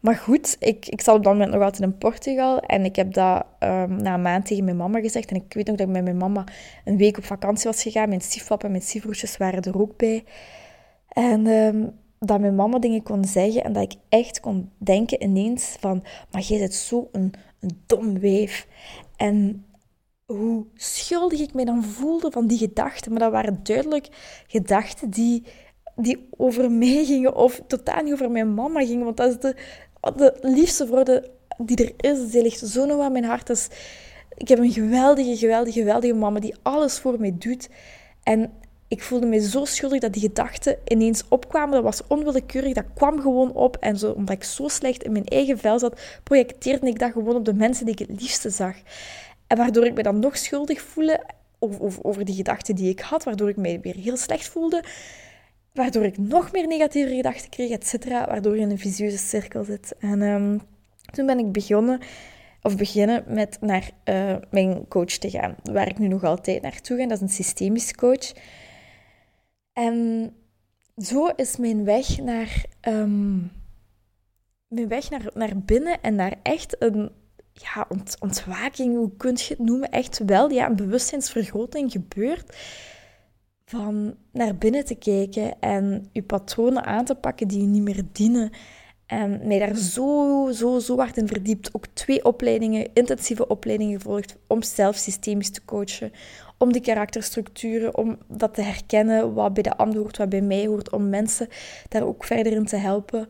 maar 0.00 0.16
goed, 0.16 0.56
ik, 0.60 0.86
ik 0.86 1.00
zat 1.00 1.16
op 1.16 1.24
dat 1.24 1.32
moment 1.32 1.50
nog 1.50 1.62
altijd 1.62 1.82
in 1.82 1.98
Portugal. 1.98 2.60
En 2.60 2.84
ik 2.84 2.96
heb 2.96 3.12
dat 3.12 3.46
um, 3.60 4.02
na 4.02 4.14
een 4.14 4.22
maand 4.22 4.46
tegen 4.46 4.64
mijn 4.64 4.76
mama 4.76 5.00
gezegd. 5.00 5.30
En 5.30 5.36
ik 5.36 5.54
weet 5.54 5.66
nog 5.66 5.76
dat 5.76 5.86
ik 5.86 5.92
met 5.92 6.04
mijn 6.04 6.16
mama 6.16 6.44
een 6.84 6.96
week 6.96 7.16
op 7.18 7.24
vakantie 7.24 7.70
was 7.70 7.82
gegaan. 7.82 8.08
Mijn 8.08 8.20
stiefpapa 8.20 8.64
en 8.64 8.70
mijn 8.70 8.82
stiefbroertjes 8.82 9.36
waren 9.36 9.62
er 9.62 9.80
ook 9.80 9.96
bij. 9.96 10.24
En 11.08 11.46
dat 12.26 12.40
mijn 12.40 12.54
mama 12.54 12.78
dingen 12.78 13.02
kon 13.02 13.24
zeggen. 13.24 13.64
En 13.64 13.72
dat 13.72 13.82
ik 13.82 13.94
echt 14.08 14.40
kon 14.40 14.70
denken 14.78 15.22
ineens 15.22 15.76
van... 15.80 16.04
Maar 16.30 16.42
jij 16.42 16.58
bent 16.58 16.74
zo 16.74 17.08
een, 17.12 17.32
een 17.60 17.82
dom 17.86 18.20
wijf. 18.20 18.66
En 19.16 19.64
hoe 20.26 20.64
schuldig 20.74 21.40
ik 21.40 21.54
me 21.54 21.64
dan 21.64 21.84
voelde 21.84 22.30
van 22.30 22.46
die 22.46 22.58
gedachten. 22.58 23.10
Maar 23.10 23.20
dat 23.20 23.32
waren 23.32 23.60
duidelijk 23.62 24.08
gedachten 24.46 25.10
die 25.10 25.44
die 25.96 26.28
over 26.36 26.70
mij 26.70 27.04
gingen 27.04 27.34
of 27.34 27.62
totaal 27.66 28.02
niet 28.02 28.12
over 28.12 28.30
mijn 28.30 28.54
mama 28.54 28.84
gingen. 28.84 29.04
Want 29.04 29.16
dat 29.16 29.28
is 29.30 29.38
de, 29.38 29.54
de 30.16 30.38
liefste 30.40 30.86
vrouw 30.86 31.20
die 31.58 31.76
er 31.76 32.10
is. 32.10 32.30
Die 32.30 32.42
ligt 32.42 32.66
zo 32.66 32.86
nog 32.86 33.00
aan 33.00 33.12
mijn 33.12 33.24
hart. 33.24 33.46
Dus 33.46 33.68
ik 34.36 34.48
heb 34.48 34.58
een 34.58 34.72
geweldige, 34.72 35.36
geweldige, 35.36 35.78
geweldige 35.78 36.14
mama 36.14 36.40
die 36.40 36.54
alles 36.62 36.98
voor 36.98 37.20
mij 37.20 37.34
doet. 37.38 37.68
En 38.22 38.52
ik 38.94 39.02
voelde 39.02 39.26
me 39.26 39.40
zo 39.40 39.64
schuldig 39.64 40.00
dat 40.00 40.12
die 40.12 40.22
gedachten 40.22 40.76
ineens 40.84 41.24
opkwamen. 41.28 41.74
Dat 41.74 41.82
was 41.82 42.06
onwillekeurig, 42.06 42.74
dat 42.74 42.84
kwam 42.94 43.20
gewoon 43.20 43.52
op. 43.52 43.76
En 43.76 43.98
zo, 43.98 44.10
omdat 44.10 44.36
ik 44.36 44.44
zo 44.44 44.68
slecht 44.68 45.02
in 45.02 45.12
mijn 45.12 45.24
eigen 45.24 45.58
vel 45.58 45.78
zat, 45.78 46.00
projecteerde 46.22 46.86
ik 46.86 46.98
dat 46.98 47.12
gewoon 47.12 47.36
op 47.36 47.44
de 47.44 47.54
mensen 47.54 47.84
die 47.84 47.94
ik 47.94 48.08
het 48.08 48.20
liefste 48.20 48.50
zag. 48.50 48.76
En 49.46 49.56
waardoor 49.56 49.86
ik 49.86 49.94
me 49.94 50.02
dan 50.02 50.18
nog 50.18 50.36
schuldig 50.36 50.80
voelde 50.80 51.24
over, 51.58 52.04
over 52.04 52.24
die 52.24 52.34
gedachten 52.34 52.74
die 52.74 52.88
ik 52.88 53.00
had, 53.00 53.24
waardoor 53.24 53.48
ik 53.48 53.56
me 53.56 53.80
weer 53.80 53.96
heel 53.96 54.16
slecht 54.16 54.48
voelde 54.48 54.84
waardoor 55.74 56.04
ik 56.04 56.18
nog 56.18 56.52
meer 56.52 56.66
negatieve 56.66 57.14
gedachten 57.14 57.50
kreeg, 57.50 57.70
et 57.70 57.86
cetera, 57.86 58.26
waardoor 58.26 58.56
je 58.56 58.60
in 58.60 58.70
een 58.70 58.78
visieuze 58.78 59.18
cirkel 59.18 59.64
zit. 59.64 59.94
En 59.98 60.22
um, 60.22 60.60
toen 61.12 61.26
ben 61.26 61.38
ik 61.38 61.52
begonnen, 61.52 62.00
of 62.62 62.76
beginnen 62.76 63.24
met 63.26 63.56
naar 63.60 63.90
uh, 64.04 64.36
mijn 64.50 64.88
coach 64.88 65.04
te 65.04 65.30
gaan, 65.30 65.54
waar 65.62 65.88
ik 65.88 65.98
nu 65.98 66.08
nog 66.08 66.24
altijd 66.24 66.62
naartoe 66.62 66.98
ga. 66.98 67.06
Dat 67.06 67.16
is 67.16 67.20
een 67.20 67.28
systemisch 67.28 67.94
coach. 67.94 68.32
En 69.74 70.30
zo 70.96 71.26
is 71.26 71.56
mijn 71.56 71.84
weg 71.84 72.18
naar, 72.18 72.64
um, 72.88 73.52
mijn 74.68 74.88
weg 74.88 75.10
naar, 75.10 75.30
naar 75.34 75.58
binnen 75.58 76.02
en 76.02 76.14
naar 76.14 76.34
echt 76.42 76.82
een 76.82 77.10
ja, 77.52 77.86
ont, 77.88 78.16
ontwaking, 78.20 78.96
hoe 78.96 79.16
kun 79.16 79.34
je 79.34 79.44
het 79.48 79.58
noemen, 79.58 79.90
echt 79.90 80.18
wel 80.26 80.50
ja, 80.50 80.66
een 80.66 80.76
bewustzijnsvergroting 80.76 81.92
gebeurd 81.92 82.56
van 83.64 84.16
naar 84.32 84.56
binnen 84.56 84.84
te 84.84 84.94
kijken 84.94 85.60
en 85.60 86.08
je 86.12 86.22
patronen 86.22 86.84
aan 86.84 87.04
te 87.04 87.14
pakken 87.14 87.48
die 87.48 87.60
je 87.60 87.66
niet 87.66 87.82
meer 87.82 88.02
dienen. 88.12 88.50
En 89.06 89.46
mij 89.46 89.58
daar 89.58 89.76
zo, 89.76 90.50
zo, 90.52 90.78
zo 90.78 90.96
hard 90.96 91.16
in 91.16 91.26
verdiept. 91.26 91.74
Ook 91.74 91.86
twee 91.86 92.24
opleidingen, 92.24 92.90
intensieve 92.94 93.46
opleidingen 93.46 94.00
gevolgd 94.00 94.36
om 94.46 94.62
zelf 94.62 94.96
systemisch 94.96 95.50
te 95.50 95.64
coachen. 95.64 96.12
Om 96.58 96.72
die 96.72 96.82
karakterstructuren, 96.82 97.96
om 97.96 98.18
dat 98.28 98.54
te 98.54 98.62
herkennen, 98.62 99.34
wat 99.34 99.54
bij 99.54 99.62
de 99.62 99.76
ander 99.76 99.98
hoort, 99.98 100.16
wat 100.16 100.28
bij 100.28 100.40
mij 100.40 100.66
hoort. 100.66 100.92
Om 100.92 101.08
mensen 101.08 101.48
daar 101.88 102.02
ook 102.02 102.24
verder 102.24 102.52
in 102.52 102.64
te 102.64 102.76
helpen. 102.76 103.28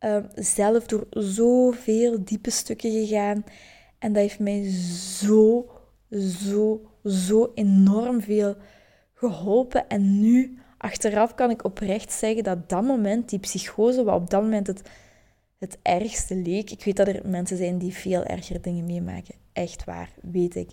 Uh, 0.00 0.16
zelf 0.34 0.86
door 0.86 1.06
zoveel 1.10 2.24
diepe 2.24 2.50
stukken 2.50 2.90
gegaan. 2.90 3.44
En 3.98 4.12
dat 4.12 4.22
heeft 4.22 4.38
mij 4.38 4.68
zo, 5.18 5.70
zo, 6.10 6.80
zo 7.04 7.50
enorm 7.54 8.20
veel 8.20 8.56
geholpen. 9.14 9.88
En 9.88 10.20
nu, 10.20 10.58
achteraf, 10.78 11.34
kan 11.34 11.50
ik 11.50 11.64
oprecht 11.64 12.12
zeggen 12.12 12.44
dat 12.44 12.68
dat 12.68 12.82
moment, 12.82 13.28
die 13.28 13.38
psychose, 13.38 14.04
wat 14.04 14.14
op 14.14 14.30
dat 14.30 14.42
moment 14.42 14.66
het, 14.66 14.82
het 15.60 15.78
ergste 15.82 16.34
leek. 16.34 16.70
Ik 16.70 16.84
weet 16.84 16.96
dat 16.96 17.08
er 17.08 17.20
mensen 17.24 17.56
zijn 17.56 17.78
die 17.78 17.94
veel 17.94 18.24
erger 18.24 18.62
dingen 18.62 18.86
meemaken. 18.86 19.34
Echt 19.52 19.84
waar, 19.84 20.10
weet 20.22 20.54
ik. 20.54 20.70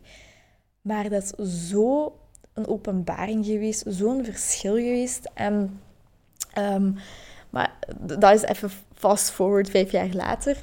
Maar 0.81 1.09
dat 1.09 1.33
is 1.37 1.69
zo 1.69 2.17
een 2.53 2.67
openbaring 2.67 3.45
geweest, 3.45 3.83
zo'n 3.87 4.25
verschil 4.25 4.75
geweest. 4.75 5.29
En, 5.33 5.81
um, 6.57 6.95
maar 7.49 7.77
dat 7.99 8.33
is 8.33 8.41
even 8.41 8.69
fast 8.93 9.31
forward 9.31 9.69
vijf 9.69 9.91
jaar 9.91 10.13
later. 10.13 10.57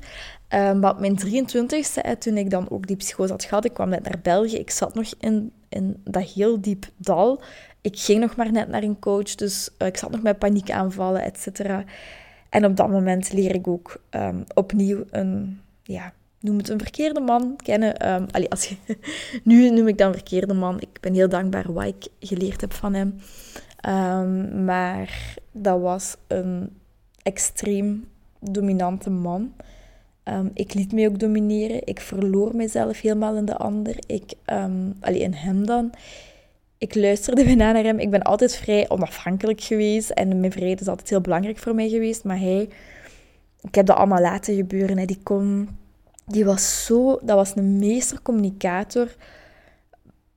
Um, 0.49 0.79
maar 0.79 0.93
op 0.93 1.01
mijn 1.01 1.19
23ste, 1.19 2.19
toen 2.19 2.37
ik 2.37 2.51
dan 2.51 2.71
ook 2.71 2.87
die 2.87 2.97
psychose 2.97 3.33
had 3.33 3.45
gehad, 3.45 3.65
ik 3.65 3.75
kwam 3.75 3.89
net 3.89 4.03
naar 4.03 4.21
België, 4.23 4.57
ik 4.57 4.71
zat 4.71 4.95
nog 4.95 5.13
in, 5.21 5.53
in 5.69 6.01
dat 6.05 6.23
heel 6.23 6.61
diep 6.61 6.91
dal 6.97 7.43
ik 7.85 7.99
ging 7.99 8.21
nog 8.21 8.37
maar 8.37 8.53
net 8.53 8.69
naar 8.69 8.83
een 8.83 8.99
coach, 8.99 9.35
dus 9.35 9.71
uh, 9.79 9.89
ik 9.89 9.97
zat 9.97 10.11
nog 10.11 10.23
met 10.23 10.39
paniekaanvallen, 10.39 11.23
et 11.23 11.39
cetera. 11.39 11.85
En 12.55 12.64
op 12.64 12.77
dat 12.77 12.88
moment 12.88 13.33
leer 13.33 13.55
ik 13.55 13.69
ook 13.69 14.01
um, 14.11 14.45
opnieuw 14.55 15.05
een, 15.11 15.61
ja, 15.83 16.12
noem 16.40 16.59
het 16.59 16.69
een 16.69 16.79
verkeerde 16.79 17.21
man 17.21 17.57
kennen. 17.57 18.12
Um, 18.12 18.27
als 18.49 18.64
je, 18.64 18.77
nu 19.43 19.71
noem 19.71 19.88
ik 19.88 19.99
dan 19.99 20.12
verkeerde 20.12 20.55
man. 20.55 20.81
Ik 20.81 21.01
ben 21.01 21.14
heel 21.14 21.29
dankbaar 21.29 21.73
wat 21.73 21.85
ik 21.85 22.07
geleerd 22.21 22.61
heb 22.61 22.73
van 22.73 22.95
hem. 22.95 23.14
Um, 23.88 24.64
maar 24.64 25.37
dat 25.53 25.81
was 25.81 26.17
een 26.27 26.71
extreem 27.23 28.05
dominante 28.40 29.11
man. 29.11 29.53
Ik 30.53 30.75
liet 30.75 30.93
me 30.93 31.09
ook 31.09 31.19
domineren. 31.19 31.87
Ik 31.87 32.01
verloor 32.01 32.57
mezelf 32.57 33.01
helemaal 33.01 33.37
in 33.37 33.45
de 33.45 33.57
ander. 33.57 33.97
Ik, 34.07 34.33
um, 34.47 34.95
in 35.03 35.35
hem 35.35 35.67
dan 35.67 35.93
ik 36.79 36.95
luisterde 36.95 37.45
bijna 37.55 37.73
naar 37.73 37.83
hem. 37.83 37.99
Ik 37.99 38.11
ben 38.11 38.23
altijd 38.23 38.57
vrij 38.57 38.89
onafhankelijk 38.89 39.61
geweest. 39.61 40.11
En 40.11 40.41
mijn 40.41 40.53
vrijheid 40.53 40.81
is 40.81 40.89
altijd 40.89 41.09
heel 41.09 41.21
belangrijk 41.21 41.59
voor 41.59 41.75
mij 41.75 41.89
geweest. 41.89 42.25
Maar 42.25 42.39
hij, 42.39 42.69
ik 43.61 43.75
heb 43.75 43.87
dat 43.87 43.97
allemaal 43.97 44.21
laten 44.21 44.55
gebeuren. 44.55 44.99
Hè. 44.99 45.05
Die 45.05 45.21
kon 45.23 45.69
die 46.27 46.45
was 46.45 46.85
zo, 46.85 47.19
dat 47.23 47.37
was 47.37 47.57
een 47.57 47.79
meestercommunicator, 47.79 49.15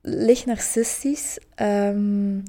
licht 0.00 0.46
narcistisch. 0.46 1.38
Um, 1.62 2.42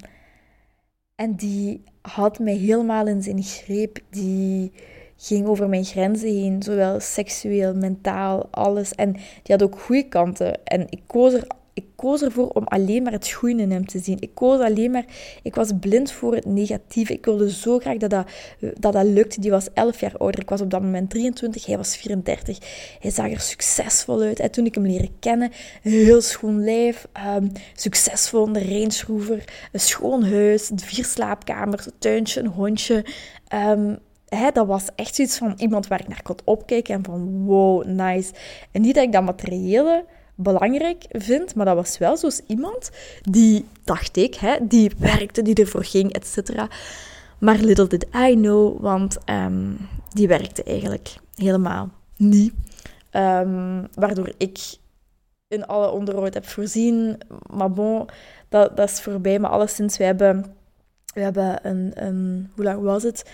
en 1.15 1.35
die 1.35 1.83
had 2.01 2.39
mij 2.39 2.55
helemaal 2.55 3.07
in 3.07 3.23
zijn 3.23 3.43
greep. 3.43 3.99
Die 4.09 4.71
ging 5.17 5.47
over 5.47 5.69
mijn 5.69 5.85
grenzen 5.85 6.29
heen, 6.29 6.63
zowel 6.63 6.99
seksueel, 6.99 7.75
mentaal, 7.75 8.47
alles. 8.51 8.93
En 8.93 9.11
die 9.13 9.55
had 9.55 9.63
ook 9.63 9.79
goede 9.79 10.07
kanten. 10.07 10.65
En 10.65 10.85
ik 10.89 11.01
koos 11.07 11.33
er 11.33 11.47
ik 11.79 11.85
koos 11.95 12.21
ervoor 12.21 12.47
om 12.47 12.63
alleen 12.63 13.03
maar 13.03 13.11
het 13.11 13.31
goede 13.31 13.61
in 13.61 13.71
hem 13.71 13.85
te 13.85 13.99
zien. 13.99 14.17
Ik 14.19 14.29
koos 14.33 14.59
alleen 14.59 14.91
maar... 14.91 15.05
Ik 15.43 15.55
was 15.55 15.71
blind 15.79 16.11
voor 16.11 16.35
het 16.35 16.45
negatieve. 16.45 17.13
Ik 17.13 17.25
wilde 17.25 17.51
zo 17.51 17.79
graag 17.79 17.97
dat 17.97 18.09
dat, 18.09 18.27
dat, 18.79 18.93
dat 18.93 19.05
lukte. 19.05 19.41
Die 19.41 19.51
was 19.51 19.67
11 19.73 19.99
jaar 19.99 20.17
ouder. 20.17 20.41
Ik 20.41 20.49
was 20.49 20.61
op 20.61 20.69
dat 20.69 20.81
moment 20.81 21.09
23. 21.09 21.65
Hij 21.65 21.77
was 21.77 21.97
34. 21.97 22.57
Hij 22.99 23.11
zag 23.11 23.31
er 23.31 23.39
succesvol 23.39 24.21
uit. 24.21 24.39
En 24.39 24.51
toen 24.51 24.65
ik 24.65 24.75
hem 24.75 24.85
leren 24.85 25.19
kennen, 25.19 25.51
heel 25.81 26.21
schoon 26.21 26.63
lijf. 26.63 27.07
Um, 27.37 27.51
succesvol 27.75 28.47
in 28.47 28.53
de 28.53 28.63
Range 28.63 29.03
Rover. 29.07 29.43
Een 29.71 29.79
schoon 29.79 30.23
huis. 30.23 30.71
Vier 30.75 31.05
slaapkamers. 31.05 31.85
Een 31.85 31.91
tuintje. 31.99 32.39
Een 32.39 32.47
hondje. 32.47 33.05
Um, 33.53 33.97
dat 34.53 34.67
was 34.67 34.85
echt 34.95 35.15
zoiets 35.15 35.37
van 35.37 35.53
iemand 35.57 35.87
waar 35.87 35.99
ik 35.99 36.07
naar 36.07 36.21
kon 36.23 36.37
opkijken. 36.43 36.93
En 36.93 37.03
van, 37.03 37.45
wow, 37.45 37.85
nice. 37.85 38.31
En 38.71 38.81
niet 38.81 38.95
dat 38.95 39.03
ik 39.03 39.11
dat 39.11 39.23
materiële 39.23 40.05
belangrijk 40.41 41.05
vind, 41.09 41.55
maar 41.55 41.65
dat 41.65 41.75
was 41.75 41.97
wel 41.97 42.17
zoals 42.17 42.41
iemand 42.47 42.91
die, 43.21 43.65
dacht 43.83 44.17
ik, 44.17 44.35
hè, 44.35 44.57
die 44.61 44.91
werkte, 44.97 45.41
die 45.41 45.55
ervoor 45.55 45.83
ging, 45.83 46.13
et 46.13 46.27
cetera. 46.27 46.67
Maar 47.39 47.57
little 47.57 47.87
did 47.87 48.05
I 48.15 48.33
know, 48.33 48.81
want 48.81 49.17
um, 49.25 49.77
die 50.13 50.27
werkte 50.27 50.63
eigenlijk 50.63 51.15
helemaal 51.35 51.89
niet. 52.17 52.53
Um, 53.11 53.87
waardoor 53.93 54.31
ik 54.37 54.59
in 55.47 55.65
alle 55.65 55.91
onderhoud 55.91 56.33
heb 56.33 56.47
voorzien. 56.47 57.17
Maar 57.49 57.71
bon, 57.71 58.07
dat, 58.49 58.77
dat 58.77 58.89
is 58.89 59.01
voorbij. 59.01 59.39
Maar 59.39 59.51
alleszins, 59.51 59.97
we 59.97 60.03
hebben, 60.03 60.55
we 61.13 61.21
hebben 61.21 61.67
een, 61.67 61.91
een... 61.93 62.51
Hoe 62.55 62.63
lang 62.63 62.81
was 62.81 63.03
het? 63.03 63.29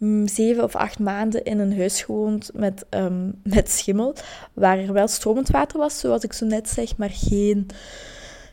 Mm, 0.00 0.28
zeven 0.28 0.64
of 0.64 0.76
acht 0.76 0.98
maanden 0.98 1.44
in 1.44 1.58
een 1.58 1.76
huis 1.76 2.02
gewoond 2.02 2.50
met, 2.54 2.86
um, 2.90 3.34
met 3.54 3.70
schimmel, 3.70 4.14
waar 4.52 4.78
er 4.78 4.92
wel 4.92 5.08
stromend 5.08 5.48
water 5.48 5.78
was, 5.78 5.98
zoals 5.98 6.22
ik 6.22 6.32
zo 6.32 6.46
net 6.46 6.68
zeg, 6.68 6.96
maar 6.96 7.10
geen, 7.12 7.66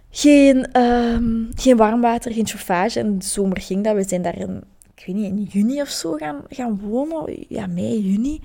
geen, 0.09 0.81
um, 0.81 1.49
geen 1.55 1.77
warm 1.77 2.01
water, 2.01 2.33
geen 2.33 2.47
chauffage. 2.47 2.99
En 2.99 3.19
de 3.19 3.25
zomer 3.25 3.61
ging 3.61 3.83
dat. 3.83 3.95
We 3.95 4.03
zijn 4.07 4.21
daar 4.21 4.37
in, 4.37 4.63
ik 4.95 5.03
weet 5.05 5.15
niet, 5.15 5.25
in 5.25 5.43
juni 5.43 5.81
of 5.81 5.89
zo 5.89 6.13
gaan, 6.13 6.41
gaan 6.49 6.79
wonen. 6.79 7.45
Ja, 7.49 7.67
mei, 7.67 8.01
juni. 8.01 8.41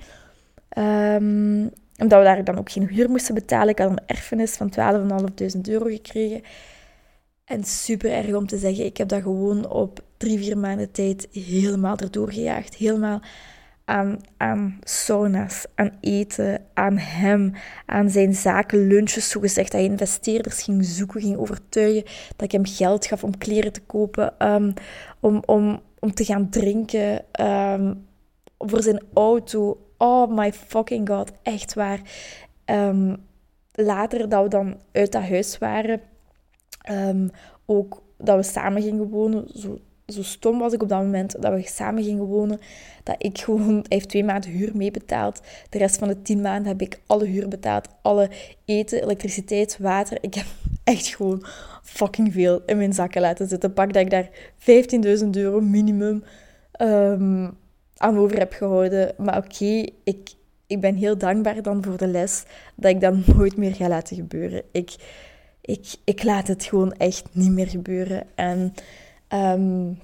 Um, 0.77 1.71
omdat 1.97 2.19
we 2.19 2.25
daar 2.25 2.43
dan 2.43 2.57
ook 2.57 2.71
geen 2.71 2.87
huur 2.87 3.09
moesten 3.09 3.33
betalen. 3.33 3.69
Ik 3.69 3.77
had 3.77 3.89
een 3.89 4.05
erfenis 4.05 4.55
van 4.55 4.73
12.500 4.79 5.61
euro 5.61 5.85
gekregen. 5.85 6.41
En 7.53 7.63
super 7.63 8.11
erg 8.11 8.33
om 8.33 8.47
te 8.47 8.57
zeggen, 8.57 8.85
ik 8.85 8.97
heb 8.97 9.07
dat 9.07 9.21
gewoon 9.21 9.69
op 9.69 9.99
drie, 10.17 10.37
vier 10.37 10.57
maanden 10.57 10.91
tijd 10.91 11.27
helemaal 11.31 11.97
erdoor 11.97 12.31
gejaagd. 12.31 12.75
Helemaal 12.75 13.21
aan, 13.85 14.19
aan 14.37 14.79
sauna's, 14.83 15.65
aan 15.75 15.91
eten, 15.99 16.65
aan 16.73 16.97
hem, 16.97 17.53
aan 17.85 18.09
zijn 18.09 18.33
zaken, 18.33 18.87
lunches, 18.87 19.29
zogezegd. 19.29 19.71
Dat 19.71 19.81
hij 19.81 19.89
investeerders 19.89 20.63
ging 20.63 20.85
zoeken, 20.85 21.21
ging 21.21 21.37
overtuigen. 21.37 22.03
Dat 22.35 22.41
ik 22.41 22.51
hem 22.51 22.65
geld 22.65 23.05
gaf 23.05 23.23
om 23.23 23.37
kleren 23.37 23.73
te 23.73 23.81
kopen, 23.81 24.51
um, 24.53 24.73
om, 25.19 25.43
om, 25.45 25.81
om 25.99 26.13
te 26.13 26.25
gaan 26.25 26.49
drinken, 26.49 27.25
um, 27.41 28.05
voor 28.57 28.81
zijn 28.81 29.03
auto. 29.13 29.87
Oh 29.97 30.37
my 30.37 30.53
fucking 30.53 31.09
god, 31.09 31.31
echt 31.43 31.73
waar. 31.73 32.01
Um, 32.65 33.15
later 33.71 34.29
dat 34.29 34.43
we 34.43 34.49
dan 34.49 34.77
uit 34.91 35.11
dat 35.11 35.23
huis 35.23 35.57
waren 35.57 36.01
Um, 36.91 37.29
ook 37.65 38.01
dat 38.17 38.35
we 38.35 38.43
samen 38.43 38.81
gingen 38.81 39.09
wonen. 39.09 39.47
Zo, 39.55 39.79
zo 40.07 40.23
stom 40.23 40.59
was 40.59 40.73
ik 40.73 40.81
op 40.81 40.89
dat 40.89 41.01
moment 41.01 41.41
dat 41.41 41.53
we 41.53 41.67
samen 41.67 42.03
gingen 42.03 42.25
wonen. 42.25 42.59
Dat 43.03 43.15
ik 43.17 43.37
gewoon, 43.37 43.73
hij 43.73 43.85
heeft 43.87 44.09
twee 44.09 44.23
maanden 44.23 44.49
huur 44.49 44.71
meebetaald. 44.73 45.41
De 45.69 45.77
rest 45.77 45.97
van 45.97 46.07
de 46.07 46.21
tien 46.21 46.41
maanden 46.41 46.67
heb 46.67 46.81
ik 46.81 46.99
alle 47.05 47.25
huur 47.25 47.47
betaald. 47.47 47.87
Alle 48.01 48.29
eten, 48.65 49.01
elektriciteit, 49.01 49.77
water. 49.79 50.17
Ik 50.21 50.33
heb 50.33 50.45
echt 50.83 51.07
gewoon 51.07 51.45
fucking 51.83 52.33
veel 52.33 52.61
in 52.65 52.77
mijn 52.77 52.93
zakken 52.93 53.21
laten 53.21 53.47
zitten. 53.47 53.73
Pak 53.73 53.93
dat 53.93 54.01
ik 54.01 54.09
daar 54.09 54.29
15.000 55.23 55.29
euro 55.31 55.61
minimum 55.61 56.23
um, 56.81 57.57
aan 57.97 58.17
over 58.17 58.37
heb 58.37 58.53
gehouden. 58.53 59.13
Maar 59.17 59.37
oké, 59.37 59.85
ik, 60.03 60.33
ik 60.67 60.81
ben 60.81 60.95
heel 60.95 61.17
dankbaar 61.17 61.61
dan 61.61 61.83
voor 61.83 61.97
de 61.97 62.07
les 62.07 62.43
dat 62.75 62.91
ik 62.91 63.01
dat 63.01 63.27
nooit 63.27 63.57
meer 63.57 63.75
ga 63.75 63.87
laten 63.87 64.15
gebeuren. 64.15 64.63
Ik 64.71 64.95
ik, 65.65 65.95
ik 66.03 66.23
laat 66.23 66.47
het 66.47 66.63
gewoon 66.63 66.93
echt 66.93 67.23
niet 67.31 67.51
meer 67.51 67.67
gebeuren. 67.67 68.23
En 68.35 68.73
um, 69.29 69.99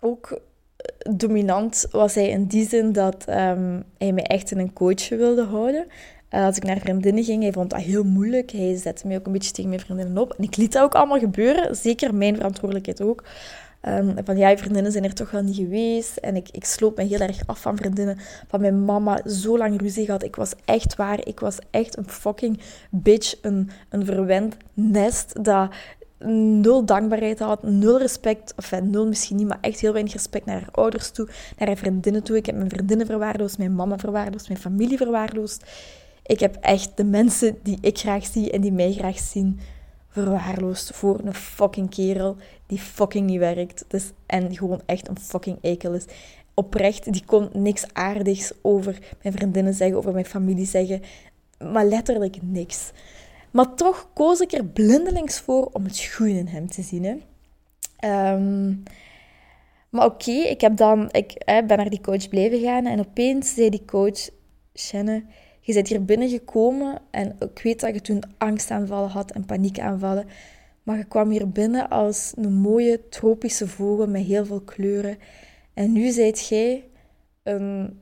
ook 0.00 0.40
eh, 0.76 1.12
dominant 1.16 1.86
was 1.90 2.14
hij 2.14 2.28
in 2.28 2.46
die 2.46 2.68
zin 2.68 2.92
dat 2.92 3.24
um, 3.28 3.84
hij 3.98 4.12
mij 4.12 4.24
echt 4.24 4.50
in 4.50 4.58
een 4.58 4.72
coach 4.72 5.08
wilde 5.08 5.44
houden. 5.44 5.86
Uh, 6.30 6.44
als 6.44 6.56
ik 6.56 6.64
naar 6.64 6.78
vriendinnen 6.78 7.24
ging, 7.24 7.42
hij 7.42 7.52
vond 7.52 7.70
dat 7.70 7.80
heel 7.80 8.04
moeilijk. 8.04 8.50
Hij 8.50 8.76
zette 8.76 9.06
mij 9.06 9.16
ook 9.16 9.26
een 9.26 9.32
beetje 9.32 9.52
tegen 9.52 9.70
mijn 9.70 9.82
vriendinnen 9.82 10.18
op. 10.18 10.32
En 10.32 10.44
ik 10.44 10.56
liet 10.56 10.72
dat 10.72 10.82
ook 10.82 10.94
allemaal 10.94 11.18
gebeuren. 11.18 11.76
Zeker 11.76 12.14
mijn 12.14 12.36
verantwoordelijkheid 12.36 13.02
ook. 13.02 13.24
Um, 13.88 14.14
van 14.24 14.36
ja, 14.36 14.56
vriendinnen 14.56 14.92
zijn 14.92 15.04
er 15.04 15.14
toch 15.14 15.30
wel 15.30 15.42
niet 15.42 15.56
geweest. 15.56 16.16
En 16.16 16.36
ik, 16.36 16.48
ik 16.50 16.64
sloot 16.64 16.96
me 16.96 17.04
heel 17.04 17.18
erg 17.18 17.46
af 17.46 17.60
van 17.60 17.76
vriendinnen. 17.76 18.18
Van 18.48 18.60
mijn 18.60 18.84
mama, 18.84 19.20
zo 19.26 19.58
lang 19.58 19.80
ruzie 19.80 20.04
gehad. 20.04 20.22
Ik 20.22 20.36
was 20.36 20.52
echt 20.64 20.96
waar. 20.96 21.26
Ik 21.26 21.40
was 21.40 21.58
echt 21.70 21.96
een 21.96 22.08
fucking 22.08 22.60
bitch. 22.90 23.34
Een, 23.40 23.70
een 23.88 24.04
verwend 24.04 24.56
nest 24.74 25.44
dat 25.44 25.70
nul 26.60 26.84
dankbaarheid 26.84 27.38
had, 27.38 27.62
nul 27.62 27.98
respect, 27.98 28.54
of 28.56 28.80
nul 28.80 29.06
misschien 29.06 29.36
niet, 29.36 29.48
maar 29.48 29.58
echt 29.60 29.80
heel 29.80 29.92
weinig 29.92 30.12
respect 30.12 30.44
naar 30.44 30.60
haar 30.60 30.68
ouders 30.72 31.10
toe, 31.10 31.28
naar 31.58 31.68
haar 31.68 31.76
vriendinnen 31.76 32.22
toe. 32.22 32.36
Ik 32.36 32.46
heb 32.46 32.56
mijn 32.56 32.70
vriendinnen 32.70 33.06
verwaarloosd, 33.06 33.58
mijn 33.58 33.74
mama 33.74 33.98
verwaarloosd, 33.98 34.48
mijn 34.48 34.60
familie 34.60 34.96
verwaarloosd. 34.96 35.64
Ik 36.26 36.40
heb 36.40 36.56
echt 36.60 36.96
de 36.96 37.04
mensen 37.04 37.56
die 37.62 37.78
ik 37.80 37.98
graag 37.98 38.26
zie 38.26 38.50
en 38.50 38.60
die 38.60 38.72
mij 38.72 38.92
graag 38.92 39.18
zien, 39.18 39.60
verwaarloosd 40.12 40.90
voor 40.94 41.20
een 41.24 41.34
fucking 41.34 41.90
kerel 41.90 42.36
die 42.66 42.78
fucking 42.78 43.26
niet 43.26 43.38
werkt. 43.38 43.84
Dus, 43.88 44.10
en 44.26 44.56
gewoon 44.56 44.80
echt 44.86 45.08
een 45.08 45.18
fucking 45.18 45.58
ekel 45.60 45.94
is. 45.94 46.04
Oprecht, 46.54 47.12
die 47.12 47.24
kon 47.24 47.48
niks 47.52 47.84
aardigs 47.92 48.52
over 48.62 48.98
mijn 49.22 49.34
vriendinnen 49.34 49.74
zeggen, 49.74 49.96
over 49.96 50.12
mijn 50.12 50.24
familie 50.24 50.66
zeggen. 50.66 51.02
Maar 51.72 51.84
letterlijk 51.84 52.36
niks. 52.42 52.90
Maar 53.50 53.74
toch 53.74 54.08
koos 54.14 54.40
ik 54.40 54.52
er 54.52 54.64
blindelings 54.64 55.40
voor 55.40 55.68
om 55.72 55.84
het 55.84 56.04
goede 56.04 56.32
in 56.38 56.46
hem 56.46 56.70
te 56.70 56.82
zien. 56.82 57.04
Hè. 57.04 57.16
Ehm, 57.96 58.74
maar 59.88 60.04
oké, 60.04 60.30
ik 60.30 60.60
heb 60.60 60.76
dan, 60.76 61.08
ik 61.10 61.42
ben 61.44 61.76
naar 61.76 61.90
die 61.90 62.00
coach 62.00 62.28
blijven 62.28 62.60
gaan 62.60 62.86
en 62.86 62.98
opeens 62.98 63.54
zei 63.54 63.70
die 63.70 63.84
coach, 63.84 64.28
Shannon, 64.74 65.26
je 65.64 65.72
bent 65.74 65.88
hier 65.88 66.04
binnengekomen 66.04 67.00
en 67.10 67.36
ik 67.38 67.60
weet 67.62 67.80
dat 67.80 67.94
je 67.94 68.00
toen 68.00 68.22
angstaanvallen 68.38 69.10
had 69.10 69.30
en 69.30 69.44
paniekaanvallen. 69.44 70.26
Maar 70.82 70.96
je 70.96 71.04
kwam 71.04 71.30
hier 71.30 71.50
binnen 71.50 71.88
als 71.88 72.32
een 72.36 72.52
mooie 72.52 73.08
tropische 73.08 73.68
vogel 73.68 74.06
met 74.06 74.22
heel 74.22 74.44
veel 74.44 74.60
kleuren. 74.60 75.18
En 75.74 75.92
nu 75.92 76.10
zijt 76.10 76.48
jij 76.48 76.88
een, 77.42 78.00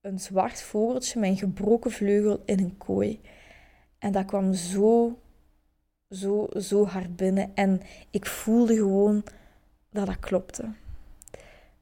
een 0.00 0.18
zwart 0.18 0.62
vogeltje 0.62 1.20
met 1.20 1.28
een 1.28 1.36
gebroken 1.36 1.90
vleugel 1.90 2.42
in 2.44 2.58
een 2.58 2.76
kooi. 2.78 3.20
En 3.98 4.12
dat 4.12 4.24
kwam 4.24 4.54
zo, 4.54 5.18
zo, 6.10 6.48
zo 6.56 6.86
hard 6.86 7.16
binnen. 7.16 7.50
En 7.54 7.80
ik 8.10 8.26
voelde 8.26 8.74
gewoon 8.74 9.24
dat 9.90 10.06
dat 10.06 10.18
klopte. 10.18 10.72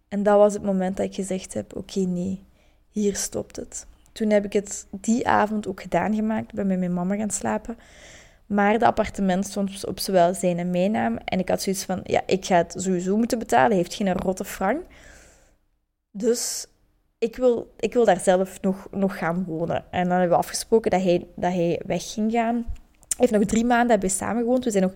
En 0.09 0.23
dat 0.23 0.37
was 0.37 0.53
het 0.53 0.63
moment 0.63 0.97
dat 0.97 1.07
ik 1.07 1.15
gezegd 1.15 1.55
heb: 1.55 1.77
oké, 1.77 2.01
nee, 2.01 2.45
hier 2.89 3.17
stopt 3.17 3.57
het. 3.57 3.87
Toen 4.17 4.31
heb 4.31 4.45
ik 4.45 4.53
het 4.53 4.87
die 4.91 5.29
avond 5.29 5.67
ook 5.69 5.81
gedaan 5.81 6.15
gemaakt. 6.15 6.53
ben 6.53 6.67
met 6.67 6.79
mijn 6.79 6.95
mama 6.95 7.17
gaan 7.17 7.31
slapen. 7.31 7.79
Maar 8.47 8.73
het 8.73 8.83
appartement 8.83 9.47
stond 9.47 9.87
op 9.87 9.99
zowel 9.99 10.35
zijn 10.35 10.59
en 10.59 10.71
mijn 10.71 10.91
naam. 10.91 11.17
En 11.17 11.39
ik 11.39 11.49
had 11.49 11.63
zoiets 11.63 11.85
van, 11.85 12.01
ja, 12.05 12.23
ik 12.27 12.45
ga 12.45 12.57
het 12.57 12.75
sowieso 12.77 13.17
moeten 13.17 13.39
betalen. 13.39 13.77
Heeft 13.77 13.95
geen 13.95 14.13
rotte 14.13 14.45
frank. 14.45 14.83
Dus 16.11 16.67
ik 17.19 17.37
wil, 17.37 17.75
ik 17.79 17.93
wil 17.93 18.05
daar 18.05 18.21
zelf 18.21 18.61
nog, 18.61 18.89
nog 18.91 19.19
gaan 19.19 19.45
wonen. 19.45 19.85
En 19.91 20.03
dan 20.03 20.19
hebben 20.19 20.37
we 20.37 20.43
afgesproken 20.45 20.91
dat 20.91 21.03
hij, 21.03 21.27
dat 21.35 21.53
hij 21.53 21.81
weg 21.87 22.13
ging 22.13 22.33
gaan 22.33 22.67
heeft 23.17 23.33
nog 23.33 23.45
drie 23.45 23.65
maanden 23.65 23.91
hebben 23.91 24.09
we 24.09 24.15
samen 24.15 24.43
gewoond. 24.43 24.65
We 24.65 24.71
zijn 24.71 24.83
nog, 24.83 24.93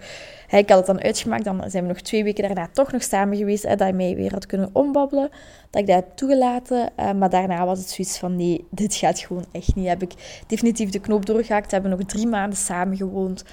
ik 0.60 0.68
had 0.68 0.78
het 0.78 0.86
dan 0.86 1.00
uitgemaakt, 1.00 1.44
dan 1.44 1.62
zijn 1.66 1.82
we 1.82 1.88
nog 1.88 2.00
twee 2.00 2.24
weken 2.24 2.42
daarna 2.42 2.68
toch 2.72 2.92
nog 2.92 3.02
samen 3.02 3.36
geweest. 3.36 3.62
Hè, 3.62 3.68
dat 3.68 3.78
hij 3.78 3.92
mij 3.92 4.14
weer 4.16 4.32
had 4.32 4.46
kunnen 4.46 4.70
ombabbelen. 4.72 5.30
Dat 5.70 5.80
ik 5.80 5.86
dat 5.86 5.96
heb 5.96 6.16
toegelaten. 6.16 6.90
Uh, 6.96 7.12
maar 7.12 7.30
daarna 7.30 7.66
was 7.66 7.78
het 7.78 7.88
zoiets 7.88 8.18
van, 8.18 8.36
nee, 8.36 8.66
dit 8.70 8.94
gaat 8.94 9.18
gewoon 9.18 9.44
echt 9.52 9.74
niet. 9.74 9.88
Heb 9.88 10.02
ik 10.02 10.42
definitief 10.46 10.90
de 10.90 11.00
knoop 11.00 11.26
doorgehaakt. 11.26 11.66
We 11.66 11.72
hebben 11.72 11.90
nog 11.90 12.06
drie 12.06 12.26
maanden 12.26 12.58
samen 12.58 12.96
gewoond. 12.96 13.44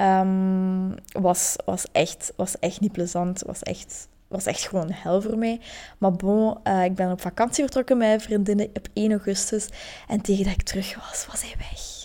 Um, 0.00 0.94
was, 1.12 1.56
was, 1.64 1.86
echt, 1.92 2.32
was 2.36 2.58
echt 2.58 2.80
niet 2.80 2.92
plezant. 2.92 3.42
Was 3.46 3.62
echt 3.62 4.08
was 4.28 4.46
echt 4.46 4.68
gewoon 4.68 4.90
hel 4.90 5.22
voor 5.22 5.38
mij. 5.38 5.60
Maar 5.98 6.12
bon, 6.12 6.56
uh, 6.64 6.84
ik 6.84 6.94
ben 6.94 7.10
op 7.10 7.20
vakantie 7.20 7.64
vertrokken 7.64 7.96
met 7.96 8.22
vriendinnen 8.22 8.68
op 8.74 8.88
1 8.92 9.10
augustus. 9.10 9.68
En 10.08 10.20
tegen 10.20 10.44
dat 10.44 10.52
ik 10.52 10.62
terug 10.62 10.94
was, 10.94 11.26
was 11.30 11.42
hij 11.42 11.54
weg. 11.58 12.03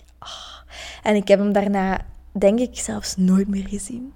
En 1.04 1.16
ik 1.16 1.28
heb 1.28 1.40
hem 1.40 1.54
daarna, 1.54 2.06
denk 2.32 2.60
ik, 2.60 2.78
zelfs 2.78 3.16
nooit 3.18 3.48
meer 3.48 3.68
gezien. 3.68 4.14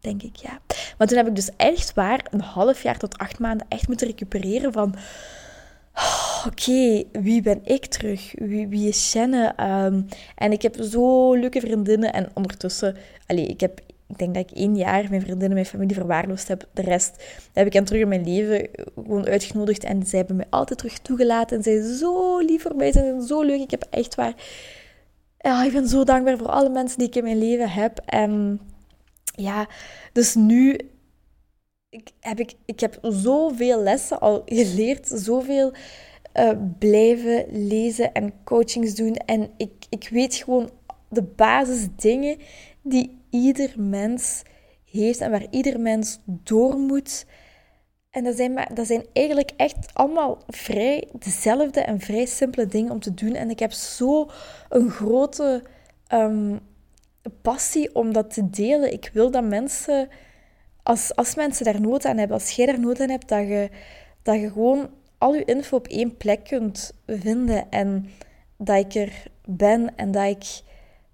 Denk 0.00 0.22
ik, 0.22 0.36
ja. 0.36 0.58
Maar 0.98 1.06
toen 1.06 1.16
heb 1.16 1.26
ik 1.26 1.34
dus 1.34 1.50
echt 1.56 1.94
waar 1.94 2.26
een 2.30 2.40
half 2.40 2.82
jaar 2.82 2.98
tot 2.98 3.18
acht 3.18 3.38
maanden 3.38 3.66
echt 3.68 3.88
moeten 3.88 4.06
recupereren 4.06 4.72
van... 4.72 4.94
Oh, 5.94 6.24
Oké, 6.46 7.02
wie 7.12 7.42
ben 7.42 7.60
ik 7.64 7.86
terug? 7.86 8.32
Wie, 8.38 8.88
is 8.88 9.10
Shanne? 9.10 9.54
Um, 9.60 10.06
en 10.34 10.52
ik 10.52 10.62
heb 10.62 10.76
zo 10.80 11.34
leuke 11.34 11.60
vriendinnen. 11.60 12.12
En 12.12 12.28
ondertussen, 12.34 12.96
allez, 13.26 13.46
ik 13.46 13.60
heb 13.60 13.80
ik 14.06 14.18
denk 14.18 14.34
dat 14.34 14.50
ik 14.50 14.56
één 14.56 14.76
jaar 14.76 15.06
mijn 15.08 15.20
vriendinnen, 15.20 15.52
mijn 15.52 15.66
familie 15.66 15.94
verwaarloosd 15.94 16.48
heb. 16.48 16.68
De 16.72 16.82
rest 16.82 17.24
heb 17.52 17.66
ik 17.66 17.72
hen 17.72 17.84
terug 17.84 18.00
in 18.00 18.08
mijn 18.08 18.24
leven 18.24 18.68
gewoon 18.94 19.26
uitgenodigd. 19.26 19.84
En 19.84 20.06
zij 20.06 20.18
hebben 20.18 20.36
mij 20.36 20.46
altijd 20.50 20.78
terug 20.78 20.98
toegelaten. 20.98 21.56
En 21.56 21.62
zij 21.62 21.82
zijn 21.82 21.94
zo 21.94 22.38
lief 22.38 22.62
voor 22.62 22.76
mij. 22.76 22.92
Ze 22.92 22.98
zijn 22.98 23.22
zo 23.22 23.42
leuk. 23.42 23.60
Ik 23.60 23.70
heb 23.70 23.86
echt 23.90 24.14
waar... 24.14 24.34
Ja, 25.44 25.64
ik 25.64 25.72
ben 25.72 25.88
zo 25.88 26.04
dankbaar 26.04 26.38
voor 26.38 26.48
alle 26.48 26.68
mensen 26.68 26.98
die 26.98 27.06
ik 27.06 27.14
in 27.14 27.22
mijn 27.22 27.38
leven 27.38 27.70
heb. 27.70 27.98
En 27.98 28.60
ja, 29.24 29.68
dus 30.12 30.34
nu 30.34 30.78
ik, 31.88 32.10
heb 32.20 32.40
ik, 32.40 32.54
ik 32.64 32.80
heb 32.80 32.98
zoveel 33.02 33.82
lessen 33.82 34.20
al 34.20 34.42
geleerd. 34.46 35.06
Zoveel 35.06 35.72
uh, 36.34 36.50
blijven 36.78 37.46
lezen 37.50 38.12
en 38.12 38.32
coachings 38.44 38.94
doen. 38.94 39.14
En 39.14 39.50
ik, 39.56 39.72
ik 39.88 40.08
weet 40.08 40.34
gewoon 40.34 40.70
de 41.08 41.22
basisdingen 41.22 42.38
die 42.82 43.18
ieder 43.30 43.74
mens 43.76 44.42
heeft 44.90 45.20
en 45.20 45.30
waar 45.30 45.46
ieder 45.50 45.80
mens 45.80 46.18
door 46.24 46.78
moet. 46.78 47.26
En 48.14 48.24
dat 48.24 48.36
zijn, 48.36 48.68
dat 48.74 48.86
zijn 48.86 49.06
eigenlijk 49.12 49.50
echt 49.56 49.90
allemaal 49.92 50.38
vrij 50.48 51.08
dezelfde 51.12 51.80
en 51.80 52.00
vrij 52.00 52.26
simpele 52.26 52.66
dingen 52.66 52.92
om 52.92 53.00
te 53.00 53.14
doen. 53.14 53.34
En 53.34 53.50
ik 53.50 53.58
heb 53.58 53.72
zo 53.72 54.30
een 54.68 54.90
grote 54.90 55.62
um, 56.12 56.60
passie 57.42 57.94
om 57.94 58.12
dat 58.12 58.34
te 58.34 58.50
delen. 58.50 58.92
Ik 58.92 59.10
wil 59.12 59.30
dat 59.30 59.44
mensen, 59.44 60.08
als, 60.82 61.16
als 61.16 61.34
mensen 61.34 61.64
daar 61.64 61.80
nood 61.80 62.04
aan 62.04 62.16
hebben, 62.16 62.36
als 62.36 62.50
jij 62.50 62.66
daar 62.66 62.80
nood 62.80 63.00
aan 63.00 63.10
hebt, 63.10 63.28
dat 63.28 63.48
je, 63.48 63.70
dat 64.22 64.40
je 64.40 64.50
gewoon 64.50 64.90
al 65.18 65.34
je 65.34 65.44
info 65.44 65.76
op 65.76 65.86
één 65.86 66.16
plek 66.16 66.44
kunt 66.44 66.92
vinden. 67.06 67.70
En 67.70 68.10
dat 68.56 68.76
ik 68.76 68.94
er 68.94 69.12
ben 69.44 69.96
en 69.96 70.10
dat 70.10 70.24
ik 70.24 70.60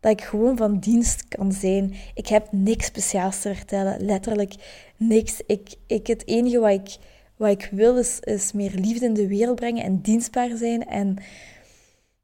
dat 0.01 0.13
ik 0.13 0.21
gewoon 0.21 0.57
van 0.57 0.79
dienst 0.79 1.29
kan 1.29 1.53
zijn. 1.53 1.95
Ik 2.15 2.27
heb 2.27 2.53
niks 2.53 2.87
speciaals 2.87 3.41
te 3.41 3.55
vertellen, 3.55 4.05
letterlijk 4.05 4.55
niks. 4.97 5.43
Ik, 5.47 5.75
ik, 5.87 6.07
het 6.07 6.27
enige 6.27 6.59
wat 6.59 6.71
ik, 6.71 6.97
wat 7.37 7.51
ik 7.51 7.69
wil 7.73 7.99
is, 7.99 8.21
is 8.21 8.53
meer 8.53 8.71
liefde 8.75 9.05
in 9.05 9.15
de 9.15 9.29
wereld 9.29 9.57
brengen 9.57 9.85
en 9.85 10.01
dienstbaar 10.01 10.57
zijn. 10.57 10.87
En 10.87 11.17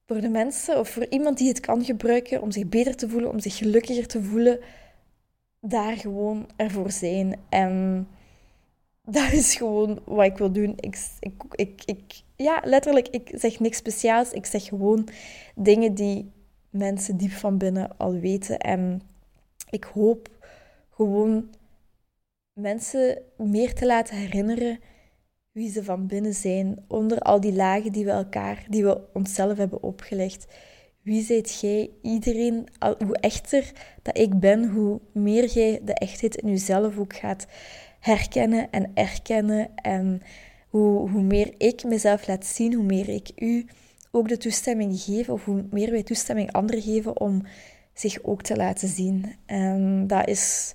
voor 0.07 0.21
de 0.21 0.29
mensen 0.29 0.79
of 0.79 0.89
voor 0.89 1.07
iemand 1.09 1.39
die 1.39 1.49
het 1.49 1.61
kan 1.61 1.85
gebruiken 1.85 2.43
om 2.43 2.51
zich 2.51 2.69
beter 2.69 2.97
te 2.97 3.09
voelen, 3.09 3.31
om 3.31 3.41
zich 3.41 3.57
gelukkiger 3.57 4.07
te 4.07 4.23
voelen, 4.23 4.59
daar 5.61 5.97
gewoon 5.97 6.49
ervoor 6.57 6.91
zijn. 6.91 7.37
En 7.49 8.07
dat 9.03 9.33
is 9.33 9.55
gewoon 9.55 10.01
wat 10.05 10.27
ik 10.27 10.37
wil 10.37 10.53
doen. 10.53 10.73
Ik, 10.77 10.99
ik, 11.21 11.43
ik, 11.51 11.83
ik, 11.85 12.03
ja, 12.37 12.61
letterlijk, 12.65 13.09
ik 13.09 13.31
zeg 13.35 13.61
niks 13.61 13.77
speciaals. 13.77 14.33
Ik 14.33 14.47
zeg 14.47 14.65
gewoon 14.65 15.09
dingen 15.55 15.95
die 15.95 16.31
mensen 16.77 17.17
diep 17.17 17.31
van 17.31 17.59
binnen 17.59 17.97
al 17.97 18.13
weten. 18.13 18.59
En 18.59 19.03
ik 19.71 19.85
hoop 19.85 20.29
gewoon 20.91 21.51
mensen 22.53 23.23
meer 23.37 23.75
te 23.75 23.87
laten 23.87 24.17
herinneren 24.17 24.79
wie 25.53 25.71
ze 25.71 25.85
van 25.85 26.07
binnen 26.07 26.35
zijn, 26.35 26.85
onder 26.89 27.19
al 27.19 27.41
die 27.41 27.53
lagen 27.53 27.93
die 27.93 28.05
we 28.05 28.11
elkaar, 28.11 28.65
die 28.69 28.85
we 28.85 29.01
onszelf 29.13 29.57
hebben 29.57 29.83
opgelegd. 29.83 30.47
Wie 31.03 31.23
zijt 31.23 31.61
jij? 31.61 31.91
Iedereen, 32.03 32.69
hoe 33.05 33.17
echter 33.17 33.73
dat 34.03 34.19
ik 34.19 34.41
ben, 34.41 34.69
hoe 34.69 35.01
meer 35.13 35.47
jij 35.47 35.81
de 35.85 35.95
echtheid 35.95 36.37
in 36.37 36.49
jezelf 36.49 36.99
ook 36.99 37.15
gaat 37.15 37.47
herkennen 38.01 38.71
en 38.71 38.91
erkennen. 38.95 39.69
En 39.75 40.23
hoe, 40.69 41.11
hoe 41.11 41.23
meer 41.23 41.55
ik 41.59 41.85
mezelf 41.85 42.27
laat 42.27 42.47
zien, 42.47 42.75
hoe 42.75 42.85
meer 42.85 43.09
ik 43.09 43.31
u 43.37 43.67
ook 44.17 44.29
de 44.29 44.37
toestemming 44.37 45.01
geven, 45.01 45.33
of 45.33 45.45
hoe 45.45 45.65
meer 45.71 45.91
wij 45.91 46.03
toestemming 46.03 46.53
anderen 46.53 46.83
geven 46.83 47.21
om 47.21 47.43
zich 47.95 48.23
ook 48.23 48.43
te 48.43 48.57
laten 48.57 48.89
zien. 48.89 49.35
En 49.47 50.07
dat 50.07 50.29
is 50.29 50.75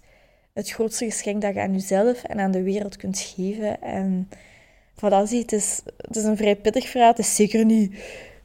het 0.53 0.69
grootste 0.69 1.05
geschenk 1.05 1.41
dat 1.41 1.53
je 1.53 1.61
aan 1.61 1.73
jezelf 1.73 2.23
en 2.23 2.39
aan 2.39 2.51
de 2.51 2.63
wereld 2.63 2.97
kunt 2.97 3.19
geven. 3.19 3.81
En 3.81 4.29
voilà, 4.95 5.23
zie, 5.23 5.41
het 5.41 5.51
is, 5.51 5.81
het 5.97 6.15
is 6.15 6.23
een 6.23 6.37
vrij 6.37 6.55
pittig 6.55 6.89
verhaal. 6.89 7.09
Het 7.09 7.19
is 7.19 7.35
zeker 7.35 7.65
niet 7.65 7.95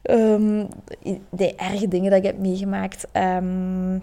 um, 0.03 0.67
de 1.29 1.55
erge 1.55 1.87
dingen 1.87 2.09
dat 2.09 2.19
ik 2.19 2.25
heb 2.25 2.37
meegemaakt. 2.37 3.07
Um, 3.13 4.01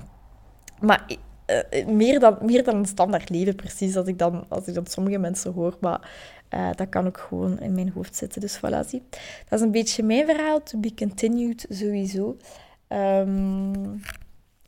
maar 0.80 1.06
uh, 1.46 1.86
meer, 1.86 2.20
dan, 2.20 2.38
meer 2.42 2.64
dan 2.64 2.76
een 2.76 2.86
standaard 2.86 3.30
leven, 3.30 3.54
precies, 3.54 3.96
als 3.96 4.06
ik 4.06 4.18
dan, 4.18 4.44
als 4.48 4.66
ik 4.66 4.74
dan 4.74 4.86
sommige 4.86 5.18
mensen 5.18 5.52
hoor. 5.52 5.76
Maar 5.80 6.10
uh, 6.50 6.70
dat 6.74 6.88
kan 6.88 7.06
ook 7.06 7.18
gewoon 7.18 7.60
in 7.60 7.74
mijn 7.74 7.90
hoofd 7.90 8.16
zitten. 8.16 8.40
Dus 8.40 8.56
voilà, 8.56 8.88
zie. 8.88 9.02
Dat 9.48 9.58
is 9.58 9.60
een 9.60 9.70
beetje 9.70 10.02
mijn 10.02 10.26
verhaal. 10.26 10.62
To 10.62 10.78
be 10.78 10.94
continued, 10.94 11.66
sowieso. 11.68 12.36
Um, 12.88 14.00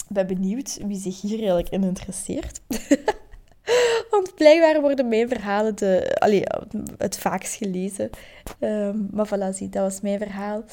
ben 0.09 0.27
benieuwd 0.27 0.79
wie 0.87 0.99
zich 0.99 1.21
hier 1.21 1.39
eigenlijk 1.39 1.69
in 1.69 1.83
interesseert. 1.85 2.61
Want 4.11 4.35
blijkbaar 4.35 4.81
worden 4.81 5.09
mijn 5.09 5.29
verhalen 5.29 5.77
de, 5.77 6.17
allee, 6.19 6.43
het 6.99 7.19
vaakst 7.19 7.55
gelezen. 7.55 8.11
Um, 8.61 9.09
maar 9.11 9.29
voilà, 9.29 9.55
zie, 9.55 9.69
dat 9.69 9.83
was 9.83 10.01
mijn 10.01 10.19
verhaal. 10.19 10.65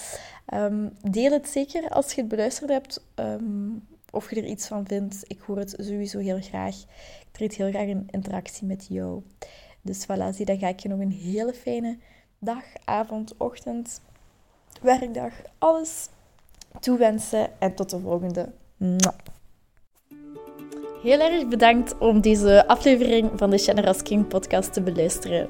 Um, 0.53 0.91
deel 1.01 1.31
het 1.31 1.49
zeker 1.49 1.89
als 1.89 2.13
je 2.13 2.21
het 2.21 2.29
beluisterd 2.29 2.69
hebt. 2.69 3.05
Of 4.11 4.29
je 4.29 4.35
er 4.35 4.45
iets 4.45 4.67
van 4.67 4.87
vindt. 4.87 5.23
Ik 5.27 5.39
hoor 5.39 5.57
het 5.57 5.75
sowieso 5.77 6.19
heel 6.19 6.41
graag. 6.41 6.75
Ik 6.75 7.27
treed 7.31 7.55
heel 7.55 7.69
graag 7.69 7.87
in 7.87 8.07
interactie 8.11 8.67
met 8.67 8.85
jou. 8.89 9.21
Dus 9.83 10.05
voilà, 10.05 10.35
zie, 10.35 10.45
dan 10.45 10.57
ga 10.57 10.67
ik 10.67 10.79
je 10.79 10.89
nog 10.89 10.99
een 10.99 11.11
hele 11.11 11.53
fijne 11.53 11.97
dag, 12.39 12.63
avond, 12.85 13.33
ochtend, 13.37 14.01
werkdag, 14.81 15.33
alles 15.57 16.07
toewensen. 16.79 17.59
En 17.59 17.75
tot 17.75 17.89
de 17.89 17.99
volgende. 17.99 18.51
Heel 21.03 21.19
erg 21.19 21.47
bedankt 21.47 21.97
om 21.97 22.21
deze 22.21 22.67
aflevering 22.67 23.31
van 23.35 23.49
de 23.49 23.57
Generous 23.57 24.01
King 24.01 24.27
podcast 24.27 24.73
te 24.73 24.81
beluisteren. 24.81 25.49